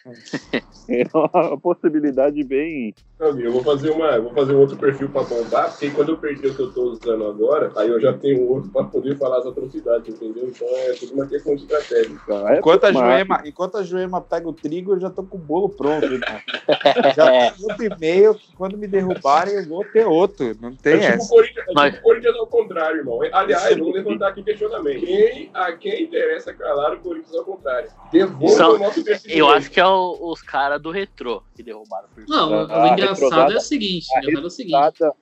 [0.87, 2.95] É uma possibilidade bem,
[3.27, 6.17] amigo, eu vou fazer uma, vou fazer um outro perfil pra bombar, porque quando eu
[6.17, 9.39] perdi o que eu tô usando agora, aí eu já tenho outro pra poder falar
[9.39, 10.47] as atrocidades, entendeu?
[10.47, 12.15] Então é tudo uma questão de estratégia.
[12.29, 15.37] Ah, é Enquanto a, Joema, enquanto a Joema pega o trigo, eu já tô com
[15.37, 16.19] o bolo pronto, irmão.
[17.15, 20.55] Já tem outro e-mail que quando me derrubarem eu vou ter outro.
[20.61, 21.29] Não tem É tipo, o essa.
[21.29, 23.19] Corinthians, é Mas- tipo o Corinthians ao contrário, irmão.
[23.33, 24.99] Aliás, vamos levantar aqui questionamento.
[25.05, 27.89] Quem, a quem interessa calar o Corinthians ao contrário?
[28.11, 29.31] Devolva São- o nosso tecido.
[29.31, 32.35] Eu acho que é o- os caras do retrô que derrubaram o perfil.
[32.35, 32.87] Não, o Ah,
[33.17, 34.71] engraçado é o seguinte, é o seguinte.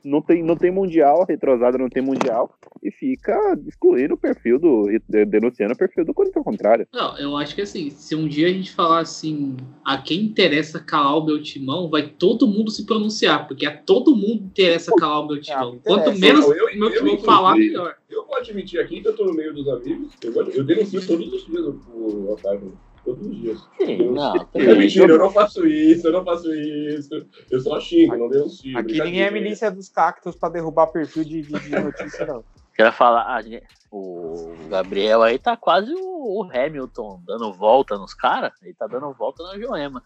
[0.04, 3.36] não tem, não tem mundial, a retrosada não tem mundial, e fica
[3.68, 4.88] excluindo o perfil do.
[5.08, 6.88] de- denunciando o perfil do Corinthians ao contrário.
[6.94, 10.80] Não, eu acho que assim, se um dia a gente falar assim, a quem interessa
[10.80, 15.22] calar o meu timão, vai todo mundo se pronunciar, porque a todo mundo interessa calar
[15.22, 15.80] o meu timão.
[15.84, 17.96] Quanto menos eu- o meu eu, timão inclusive, falar, melhor.
[18.10, 20.14] Eu vou admitir aqui que eu tô no meio dos amigos.
[20.24, 22.78] Eu, eu denuncio todos os dias o, o Otávio.
[23.08, 23.70] Todos os dias.
[23.78, 27.26] Sim, não, É mentira, eu não faço isso, eu não faço isso.
[27.50, 28.78] Eu só xingo, não denuncio.
[28.78, 32.44] Aqui ninguém é milícia dos cactos pra derrubar perfil de, de, de notícia, não.
[32.76, 38.52] Quero falar, ah, gente, o Gabriel aí tá quase o, Hamilton dando volta nos caras.
[38.62, 40.04] Ele tá dando volta na Joema.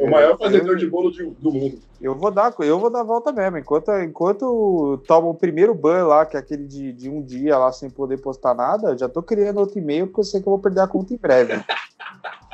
[0.00, 1.78] O maior fazedor de bolo de- do mundo.
[2.00, 3.58] Eu vou dar, eu vou dar a volta mesmo.
[3.58, 7.72] Enquanto, enquanto toma o primeiro ban lá, que é aquele de, de um dia lá
[7.72, 10.60] sem poder postar nada, já tô criando outro e-mail porque eu sei que eu vou
[10.60, 11.54] perder a conta em breve.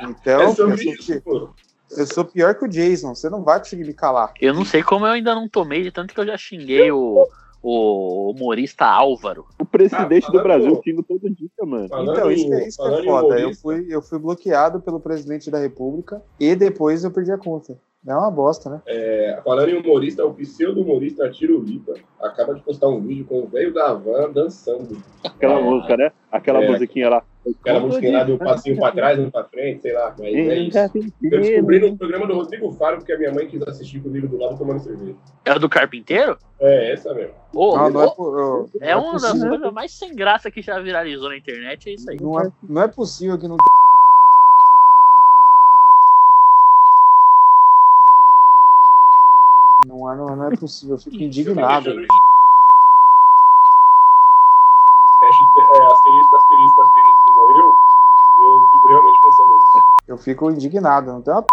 [0.01, 1.49] Então, é eu, sobre sou, isso, pi- pô.
[1.91, 3.13] eu sou pior que o Jason.
[3.13, 4.33] Você não vai conseguir me calar.
[4.39, 7.27] Eu não sei como eu ainda não tomei, de tanto que eu já xinguei o,
[7.63, 9.45] o humorista Álvaro.
[9.59, 11.87] O presidente Ah, do Brasil xinga todo dia, mano.
[11.87, 13.39] Falando então, isso, é, isso que é foda.
[13.39, 17.77] Eu fui, eu fui bloqueado pelo presidente da República e depois eu perdi a conta.
[18.07, 18.81] É uma bosta, né?
[18.87, 23.47] é, falando em humorista, o pseudo-humorista Tiro Lipa acaba de postar um vídeo com o
[23.47, 24.97] velho da van dançando.
[25.23, 25.63] Aquela É.
[25.63, 26.11] música, né?
[26.31, 26.71] Aquela É.
[26.71, 27.23] musiquinha lá.
[27.61, 30.15] Aquela musiquinha lá do passinho pra trás, um pra frente, sei lá.
[30.17, 30.77] Mas é isso.
[31.23, 34.37] Eu descobri no programa do Rodrigo Faro porque a minha mãe quis assistir comigo do
[34.37, 35.15] lado tomando cerveja.
[35.45, 36.37] É o do Carpinteiro?
[36.59, 37.33] É, essa mesmo.
[37.55, 41.29] Ô, Não, não é, eu- é uma das coisas mais sem graça que já viralizou
[41.29, 42.17] na internet, é isso aí.
[42.21, 43.57] Não é, não é possível que não
[49.87, 51.89] Não é, não, não é possível, eu fico indignado.
[51.89, 52.07] Hashtag,
[55.59, 57.67] é, asterisco, asterisco, asterisco, morreu.
[58.41, 59.79] Eu fico realmente pensando nisso.
[60.11, 61.09] Eu fico indignado.
[61.09, 61.47] Não tem uma p...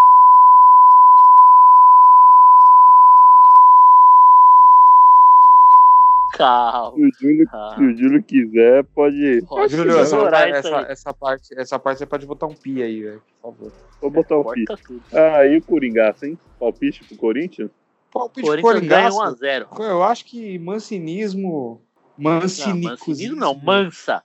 [6.36, 6.96] Calma.
[6.96, 7.76] Se o Júlio, calma.
[7.76, 9.44] se o Júlio quiser, pode.
[9.48, 10.84] Pode Júlio, essa, essa, aí.
[10.88, 13.72] essa parte, essa parte você pode botar um pi aí, velho, por favor.
[14.00, 14.64] Vou botar o pi.
[14.64, 15.02] Corta tudo.
[15.12, 16.36] Ah, e o Coringaço, hein?
[16.58, 17.70] Palpite pro Corinthians?
[18.12, 19.36] Palpite Corinthians ganha Coringaço.
[19.36, 19.80] 1x0.
[19.88, 21.80] Eu acho que mancinismo.
[22.18, 23.36] Não, Mancinismo.
[23.36, 24.20] Não, Mansa.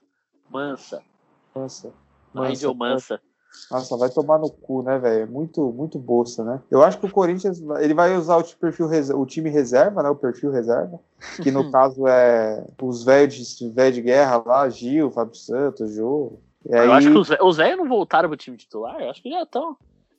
[0.50, 1.04] Mansa.
[1.54, 1.94] Mansa.
[2.34, 3.20] Nigel Mansa.
[3.70, 5.26] Nossa, vai tomar no cu, né, velho?
[5.30, 6.60] Muito, muito bolsa, né?
[6.70, 10.10] Eu acho que o Corinthians ele vai usar o perfil o time reserva, né?
[10.10, 11.00] O perfil reserva,
[11.42, 16.34] que no caso é os velhos de, velho de guerra lá, Gil, Fábio Santos, Jô.
[16.68, 19.00] E aí, Eu acho que os, os velhos não voltaram pro time titular?
[19.00, 19.76] Eu acho que já estão.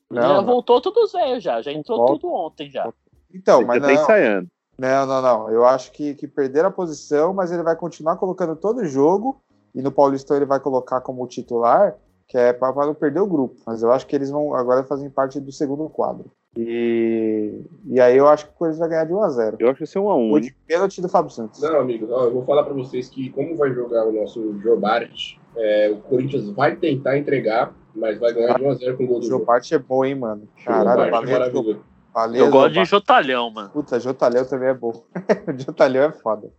[0.09, 0.45] Não, Já não.
[0.45, 1.61] voltou todos os velhos já.
[1.61, 2.13] Já entrou Volta.
[2.13, 2.91] tudo ontem já.
[3.33, 4.47] Então, Ele mas tá não, ensaiando.
[4.77, 5.49] não, não, não.
[5.49, 9.41] Eu acho que, que perderam a posição, mas ele vai continuar colocando todo o jogo.
[9.73, 11.95] E no Paulistão ele vai colocar como titular,
[12.27, 13.55] que é para não perder o grupo.
[13.65, 16.31] Mas eu acho que eles vão agora fazem parte do segundo quadro.
[16.57, 19.67] E, e aí eu acho que o Corinthians vai ganhar de 1 a 0 Eu
[19.67, 20.43] acho que vai ser um a um, O hein?
[20.43, 21.61] de pênalti do Fábio Santos.
[21.61, 25.35] Não, amigos, ó, eu vou falar pra vocês que como vai jogar o nosso Jobart,
[25.55, 29.19] é, o Corinthians vai tentar entregar, mas vai ganhar de 1x0 com o gol O
[29.19, 29.27] do.
[29.27, 30.47] Jobart é bom, hein, mano.
[30.63, 31.81] Caralho, Jobart, valeu.
[32.13, 32.85] valeu Eu gosto de.
[32.85, 33.69] Jotalhão, mano.
[33.71, 34.93] Puta, Jotalhão também é bom.
[35.65, 36.49] Jotalhão é foda.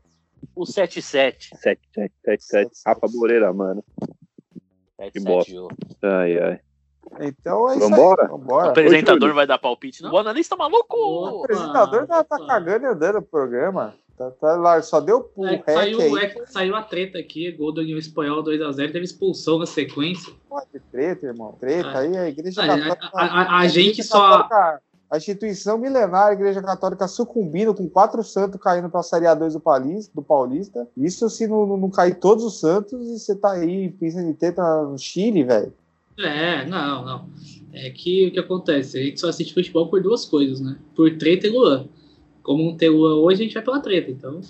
[0.54, 1.00] O 7-7.
[1.02, 2.70] 7, 7, 7, 7.
[2.86, 3.82] Rafa Moreira, mano.
[5.12, 5.52] Que 7-7 bosta.
[5.52, 5.68] jogo.
[6.02, 6.60] Ai, ai.
[7.20, 8.22] Então é isso Vambora?
[8.24, 8.28] aí.
[8.28, 8.68] O Vambora.
[8.70, 9.34] apresentador Júlio.
[9.34, 10.12] vai dar palpite, não?
[10.12, 10.96] O analista maluco!
[10.96, 13.94] O apresentador tá, tá cagando e andando pro programa.
[14.18, 16.24] Tá, tá lá, só deu o É, saiu, aí.
[16.24, 20.32] é saiu a treta aqui, gol do União Espanhol 2x0, teve expulsão na sequência.
[20.48, 21.52] Pode treta, irmão.
[21.60, 21.98] Treta Ah.
[21.98, 23.10] aí, a igreja Ah, católica.
[23.12, 27.88] a- a- a Igreja gente só- Católica- A instituição milenar, a Igreja Católica sucumbindo com
[27.88, 30.88] quatro santos caindo pra Série A2 do Paulista, do Paulista.
[30.96, 34.34] Isso se não, não, não cair todos os santos e você tá aí pensando em
[34.34, 35.72] treta no Chile, velho.
[36.18, 37.28] É, não, não.
[37.72, 38.98] É que o que acontece?
[38.98, 40.76] A gente só assiste futebol por duas coisas, né?
[40.94, 41.86] Por treta e Luan.
[42.42, 44.40] Como não tem Luan hoje, a gente vai pela treta, então.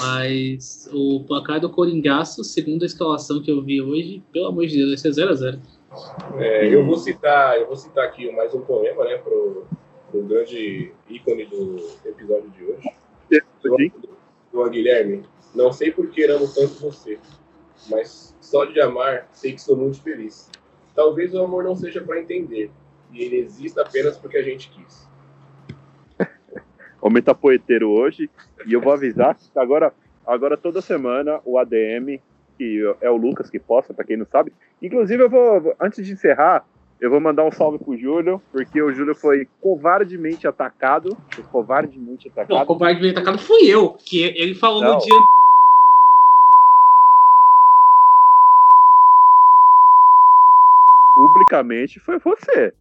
[0.00, 4.76] Mas o placar do Coringaço, segundo a escalação que eu vi hoje, pelo amor de
[4.76, 5.58] Deus, vai ser 0x0.
[6.38, 9.66] É, eu vou citar, eu vou citar aqui mais um poema, né, pro,
[10.10, 12.94] pro grande ícone do episódio de hoje.
[14.52, 15.24] Do, Guilherme.
[15.54, 17.18] Não sei por que amo tanto você,
[17.88, 20.50] mas só de amar sei que sou muito feliz.
[20.94, 22.70] Talvez o amor não seja para entender,
[23.12, 25.08] e ele exista apenas porque a gente quis.
[27.00, 28.30] Aumenta poeteiro hoje.
[28.66, 29.92] E eu vou avisar agora,
[30.26, 32.18] agora toda semana o ADM,
[32.56, 34.52] que é o Lucas que posta, pra quem não sabe.
[34.82, 36.64] Inclusive, eu vou, antes de encerrar,
[37.00, 41.16] eu vou mandar um salve pro Júlio, porque o Júlio foi covardemente atacado.
[41.34, 42.56] Foi covardemente atacado.
[42.58, 44.94] Não, covardemente atacado fui eu, que ele falou Não.
[44.94, 45.14] no dia
[51.14, 52.74] Publicamente foi você.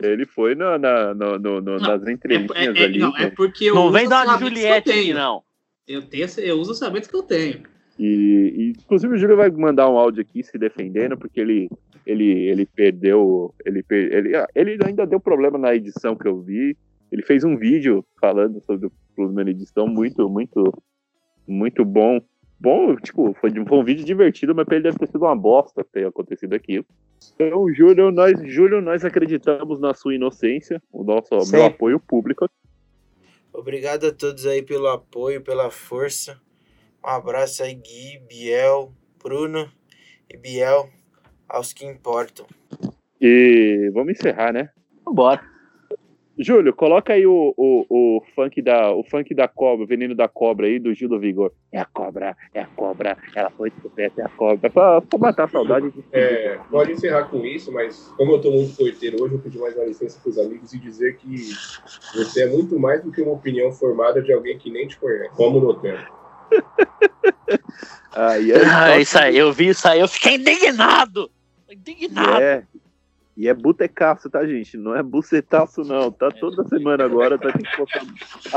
[0.00, 2.98] Ele foi na, na- no- no- no- nas entrelinhas é, é, ali.
[2.98, 5.42] não, é porque eu Não uso vem dar uma Juliette aqui, não.
[5.88, 7.62] Eu, tenho, eu uso os saberes que eu tenho.
[7.98, 11.68] E, e, inclusive o Júlio vai mandar um áudio aqui se defendendo, porque ele,
[12.06, 13.52] ele, ele perdeu.
[13.66, 16.76] Ele, ele, ah, ele ainda deu problema na edição que eu vi.
[17.10, 20.72] Ele fez um vídeo falando sobre o problema na edição, muito, muito,
[21.46, 22.20] muito bom.
[22.60, 25.84] Bom, tipo, foi, foi um vídeo divertido, mas pra ele deve ter sido uma bosta
[25.92, 26.84] ter acontecido aquilo.
[27.34, 32.48] Então, Júlio, nós, Júlio, nós acreditamos na sua inocência, o nosso meu apoio público.
[33.52, 36.40] Obrigado a todos aí pelo apoio, pela força.
[37.04, 38.92] Um abraço aí, Gui, Biel,
[39.22, 39.70] Bruno
[40.32, 40.88] e Biel,
[41.48, 42.46] aos que importam.
[43.20, 44.70] E vamos encerrar, né?
[45.04, 45.40] Vambora.
[46.40, 50.28] Júlio, coloca aí o, o, o funk da o funk da cobra, o veneno da
[50.28, 51.52] cobra aí do Gil do Vigor.
[51.72, 54.70] É a cobra, é a cobra, ela foi descoberta, é a cobra.
[54.70, 55.90] Pra, pra matar a saudade.
[55.90, 59.58] de- É, pode encerrar com isso, mas como eu tô muito porteiro hoje, eu pedi
[59.58, 61.34] mais uma licença pros amigos e dizer que
[62.14, 65.34] você é muito mais do que uma opinião formada de alguém que nem te conhece,
[65.34, 66.17] como no tempo.
[68.12, 71.30] Aí é, Ah, isso aí, eu vi isso aí, eu fiquei indignado.
[71.68, 72.40] e Indignado.
[72.42, 72.64] é,
[73.36, 74.76] e é butecaço, tá, gente?
[74.76, 76.10] Não é bucetaço, não.
[76.10, 78.04] Tá toda semana agora, tá tem que botar-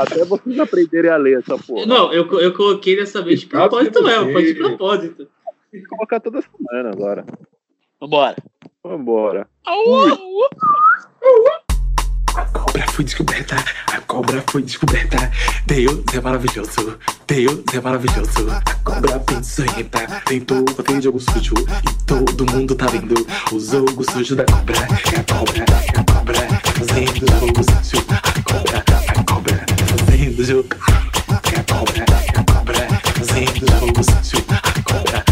[0.02, 1.86] Até vocês aprenderem a ler essa porra.
[1.86, 5.28] Não, eu, eu coloquei dessa vez de propósito mesmo, foi de propósito.
[5.70, 7.24] Tem que colocar toda semana agora.
[8.00, 8.36] Vambora.
[8.82, 9.46] Vambora.
[12.34, 13.56] A cobra foi descoberta,
[13.86, 15.30] a cobra foi descoberta.
[15.66, 18.50] Deus é maravilhoso, Deus é maravilhoso.
[18.50, 23.14] A cobra peçonhenta tentou fazer jogo sujo e todo mundo tá vendo
[23.52, 24.78] o jogo sujo da cobra.
[24.78, 25.64] A cobra,
[25.98, 26.40] a cobra
[26.74, 28.06] fazendo jogo sujo.
[28.10, 29.66] A cobra, a cobra
[29.98, 30.68] fazendo jogo.
[31.28, 32.04] A cobra,
[32.34, 34.44] a cobra fazendo jogo sujo.
[34.50, 35.31] A cobra.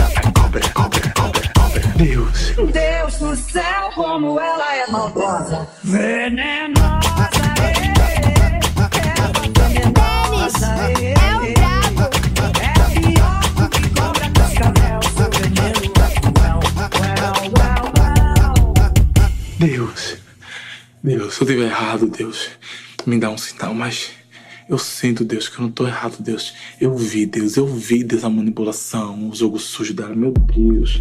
[2.00, 2.54] Deus.
[2.72, 6.80] Deus do céu, como ela é maldosa, venenosa.
[7.60, 8.58] É, é
[13.00, 16.10] pior do que cobra cascavel, seu veneno é.
[19.58, 20.16] Deus,
[21.04, 22.48] Deus, se eu estiver errado, Deus,
[23.04, 24.12] me dá um sinal, mas
[24.70, 26.54] eu sinto, Deus, que eu não tô errado, Deus.
[26.80, 30.98] Eu vi, Deus, eu vi, Deus, a manipulação, o jogo sujo dela, meu Deus.